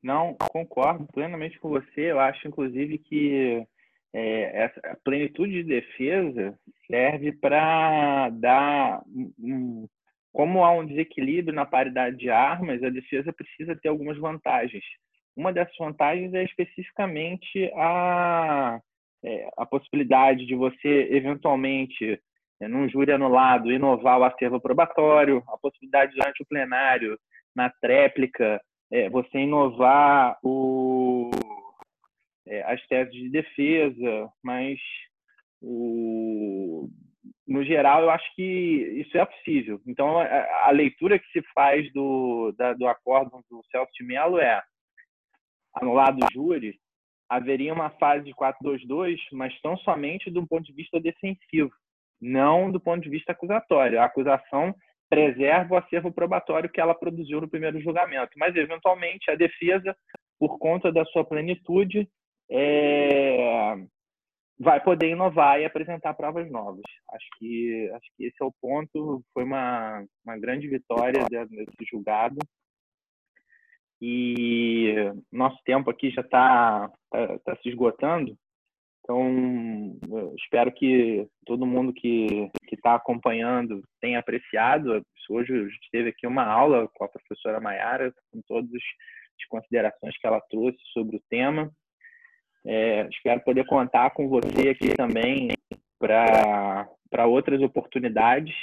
Não, 0.02 0.34
concordo 0.50 1.06
plenamente 1.14 1.58
com 1.60 1.68
você. 1.68 2.10
Eu 2.10 2.18
acho, 2.20 2.46
inclusive, 2.48 2.98
que 2.98 3.64
é, 4.12 4.64
essa, 4.64 4.80
a 4.84 4.96
plenitude 5.04 5.62
de 5.62 5.64
defesa 5.64 6.58
serve 6.86 7.32
para 7.32 8.28
dar 8.30 9.02
um, 9.38 9.86
como 10.32 10.64
há 10.64 10.72
um 10.72 10.84
desequilíbrio 10.84 11.54
na 11.54 11.64
paridade 11.64 12.16
de 12.16 12.28
armas, 12.28 12.82
a 12.82 12.90
defesa 12.90 13.32
precisa 13.32 13.76
ter 13.76 13.88
algumas 13.88 14.18
vantagens. 14.18 14.84
Uma 15.36 15.52
dessas 15.52 15.76
vantagens 15.78 16.32
é 16.32 16.44
especificamente 16.44 17.70
a, 17.74 18.80
é, 19.24 19.48
a 19.56 19.66
possibilidade 19.66 20.46
de 20.46 20.54
você, 20.54 21.08
eventualmente, 21.10 22.20
é, 22.60 22.68
num 22.68 22.88
júri 22.88 23.12
anulado, 23.12 23.72
inovar 23.72 24.20
o 24.20 24.24
acervo 24.24 24.60
probatório, 24.60 25.42
a 25.48 25.58
possibilidade 25.58 26.14
durante 26.14 26.42
o 26.42 26.46
plenário, 26.46 27.18
na 27.54 27.68
tréplica, 27.68 28.60
é, 28.92 29.08
você 29.10 29.38
inovar 29.38 30.38
o, 30.42 31.30
é, 32.46 32.62
as 32.62 32.84
teses 32.86 33.12
de 33.12 33.28
defesa, 33.30 34.28
mas 34.42 34.78
o, 35.60 36.88
no 37.46 37.64
geral 37.64 38.02
eu 38.02 38.10
acho 38.10 38.34
que 38.36 38.42
isso 39.00 39.16
é 39.18 39.24
possível. 39.24 39.80
Então 39.86 40.18
a, 40.18 40.66
a 40.66 40.70
leitura 40.70 41.18
que 41.18 41.26
se 41.32 41.42
faz 41.54 41.90
do, 41.92 42.52
da, 42.56 42.72
do 42.72 42.86
acordo 42.86 43.44
do 43.50 43.62
Celso 43.70 43.90
de 43.94 44.04
Mello 44.04 44.38
é 44.38 44.62
anulado 45.74 46.18
o 46.24 46.32
júri, 46.32 46.78
haveria 47.28 47.72
uma 47.72 47.90
fase 47.90 48.24
de 48.24 48.32
422, 48.32 49.20
mas 49.32 49.58
tão 49.60 49.76
somente 49.78 50.30
do 50.30 50.46
ponto 50.46 50.64
de 50.64 50.72
vista 50.72 51.00
defensivo, 51.00 51.72
não 52.20 52.70
do 52.70 52.80
ponto 52.80 53.02
de 53.02 53.10
vista 53.10 53.32
acusatório. 53.32 54.00
A 54.00 54.04
acusação 54.04 54.74
preserva 55.08 55.74
o 55.74 55.78
acervo 55.78 56.12
probatório 56.12 56.70
que 56.70 56.80
ela 56.80 56.94
produziu 56.94 57.40
no 57.40 57.48
primeiro 57.48 57.80
julgamento, 57.80 58.32
mas 58.36 58.54
eventualmente 58.56 59.30
a 59.30 59.34
defesa, 59.34 59.96
por 60.38 60.58
conta 60.58 60.92
da 60.92 61.04
sua 61.06 61.24
plenitude, 61.24 62.08
é... 62.50 63.76
vai 64.58 64.82
poder 64.82 65.10
inovar 65.10 65.60
e 65.60 65.64
apresentar 65.64 66.14
provas 66.14 66.50
novas. 66.50 66.82
Acho 67.10 67.26
que 67.38 67.90
acho 67.94 68.06
que 68.16 68.24
esse 68.26 68.36
é 68.40 68.44
o 68.44 68.54
ponto. 68.60 69.22
Foi 69.32 69.44
uma, 69.44 70.04
uma 70.24 70.38
grande 70.38 70.68
vitória 70.68 71.24
desse 71.28 71.84
julgado 71.90 72.38
e 74.00 74.94
nosso 75.32 75.58
tempo 75.64 75.90
aqui 75.90 76.10
já 76.10 76.20
está 76.20 76.90
tá, 77.10 77.38
tá 77.38 77.56
se 77.56 77.68
esgotando. 77.68 78.36
Então, 79.04 79.98
espero 80.38 80.72
que 80.72 81.26
todo 81.44 81.66
mundo 81.66 81.92
que 81.92 82.50
está 82.72 82.94
acompanhando 82.94 83.82
tenha 84.00 84.18
apreciado. 84.18 85.04
Hoje 85.28 85.52
a 85.52 85.62
gente 85.64 85.90
teve 85.92 86.08
aqui 86.08 86.26
uma 86.26 86.44
aula 86.44 86.88
com 86.94 87.04
a 87.04 87.08
professora 87.08 87.60
Maiara, 87.60 88.14
com 88.32 88.40
todas 88.48 88.70
as 88.72 89.46
considerações 89.48 90.16
que 90.16 90.26
ela 90.26 90.40
trouxe 90.48 90.78
sobre 90.92 91.16
o 91.16 91.22
tema. 91.28 91.70
É, 92.66 93.06
espero 93.08 93.42
poder 93.42 93.66
contar 93.66 94.10
com 94.10 94.26
você 94.26 94.70
aqui 94.70 94.94
também 94.96 95.48
para 95.98 97.26
outras 97.26 97.60
oportunidades, 97.60 98.54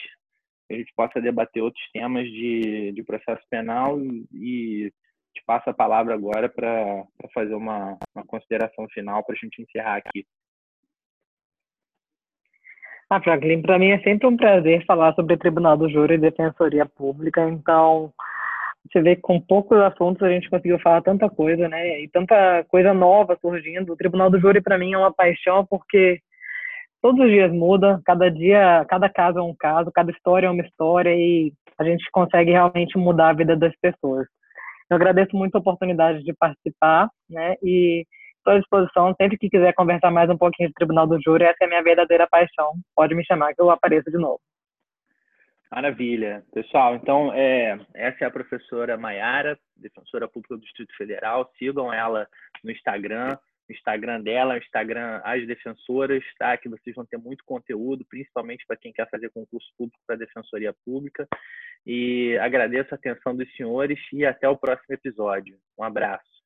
que 0.67 0.73
a 0.73 0.77
gente 0.77 0.91
possa 0.95 1.21
debater 1.21 1.61
outros 1.61 1.83
temas 1.91 2.25
de, 2.25 2.91
de 2.93 3.03
processo 3.03 3.43
penal 3.47 3.99
e 4.33 4.91
te 5.33 5.43
passo 5.45 5.69
a 5.69 5.73
palavra 5.73 6.13
agora 6.13 6.49
para 6.49 7.03
fazer 7.33 7.53
uma, 7.55 7.97
uma 8.15 8.25
consideração 8.25 8.87
final 8.89 9.23
para 9.23 9.35
a 9.35 9.37
gente 9.37 9.61
encerrar 9.61 9.97
aqui. 9.97 10.25
Ah, 13.09 13.21
Franklin, 13.21 13.61
para 13.61 13.77
mim 13.77 13.89
é 13.89 13.99
sempre 13.99 14.25
um 14.25 14.37
prazer 14.37 14.85
falar 14.85 15.13
sobre 15.15 15.35
Tribunal 15.35 15.75
do 15.75 15.89
Júri 15.89 16.13
e 16.13 16.17
Defensoria 16.17 16.85
Pública. 16.85 17.41
Então, 17.49 18.13
você 18.87 19.01
vê 19.01 19.15
que 19.17 19.21
com 19.21 19.39
poucos 19.39 19.77
assuntos 19.79 20.23
a 20.23 20.29
gente 20.29 20.49
conseguiu 20.49 20.79
falar 20.79 21.01
tanta 21.01 21.29
coisa, 21.29 21.67
né? 21.67 22.01
E 22.01 22.07
tanta 22.07 22.63
coisa 22.69 22.93
nova 22.93 23.37
surgindo. 23.41 23.91
O 23.91 23.97
Tribunal 23.97 24.29
do 24.29 24.39
Júri, 24.39 24.61
para 24.61 24.77
mim, 24.77 24.93
é 24.93 24.97
uma 24.97 25.13
paixão 25.13 25.65
porque 25.65 26.21
todos 27.01 27.25
os 27.25 27.29
dias 27.29 27.51
muda, 27.51 28.01
cada 28.05 28.29
dia, 28.29 28.85
cada 28.87 29.09
caso 29.09 29.39
é 29.39 29.41
um 29.41 29.55
caso, 29.59 29.91
cada 29.91 30.11
história 30.11 30.47
é 30.47 30.49
uma 30.49 30.63
história 30.63 31.13
e 31.13 31.51
a 31.77 31.83
gente 31.83 32.05
consegue 32.11 32.51
realmente 32.51 32.97
mudar 32.97 33.29
a 33.29 33.33
vida 33.33 33.57
das 33.57 33.73
pessoas. 33.81 34.25
Eu 34.91 34.97
agradeço 34.97 35.37
muito 35.37 35.55
a 35.55 35.59
oportunidade 35.59 36.21
de 36.21 36.33
participar, 36.33 37.09
né? 37.29 37.55
E 37.63 38.05
estou 38.35 38.53
à 38.53 38.59
disposição, 38.59 39.15
sempre 39.15 39.37
que 39.37 39.49
quiser 39.49 39.73
conversar 39.73 40.11
mais 40.11 40.29
um 40.29 40.37
pouquinho 40.37 40.67
do 40.67 40.73
Tribunal 40.73 41.07
do 41.07 41.17
Júri, 41.21 41.45
essa 41.45 41.55
é 41.61 41.65
a 41.65 41.69
minha 41.69 41.81
verdadeira 41.81 42.27
paixão. 42.29 42.73
Pode 42.93 43.15
me 43.15 43.23
chamar 43.23 43.53
que 43.53 43.61
eu 43.61 43.71
apareço 43.71 44.11
de 44.11 44.17
novo. 44.17 44.41
Maravilha. 45.71 46.43
Pessoal, 46.53 46.95
então, 46.95 47.31
é, 47.33 47.79
essa 47.95 48.25
é 48.25 48.27
a 48.27 48.31
professora 48.31 48.97
Maiara, 48.97 49.57
defensora 49.77 50.27
pública 50.27 50.55
do 50.55 50.61
Distrito 50.61 50.93
Federal. 50.97 51.49
Sigam 51.57 51.93
ela 51.93 52.27
no 52.61 52.69
Instagram, 52.69 53.37
Instagram 53.71 54.21
dela, 54.21 54.57
Instagram 54.57 55.21
As 55.23 55.45
Defensoras, 55.47 56.23
tá? 56.37 56.57
Que 56.57 56.69
vocês 56.69 56.95
vão 56.95 57.05
ter 57.05 57.17
muito 57.17 57.43
conteúdo, 57.45 58.05
principalmente 58.09 58.65
para 58.67 58.77
quem 58.77 58.91
quer 58.91 59.09
fazer 59.09 59.29
concurso 59.29 59.67
público 59.77 59.99
para 60.05 60.17
Defensoria 60.17 60.73
Pública. 60.85 61.27
E 61.85 62.37
agradeço 62.39 62.93
a 62.93 62.95
atenção 62.95 63.35
dos 63.35 63.51
senhores 63.55 63.99
e 64.13 64.25
até 64.25 64.47
o 64.47 64.57
próximo 64.57 64.93
episódio. 64.93 65.57
Um 65.77 65.83
abraço. 65.83 66.40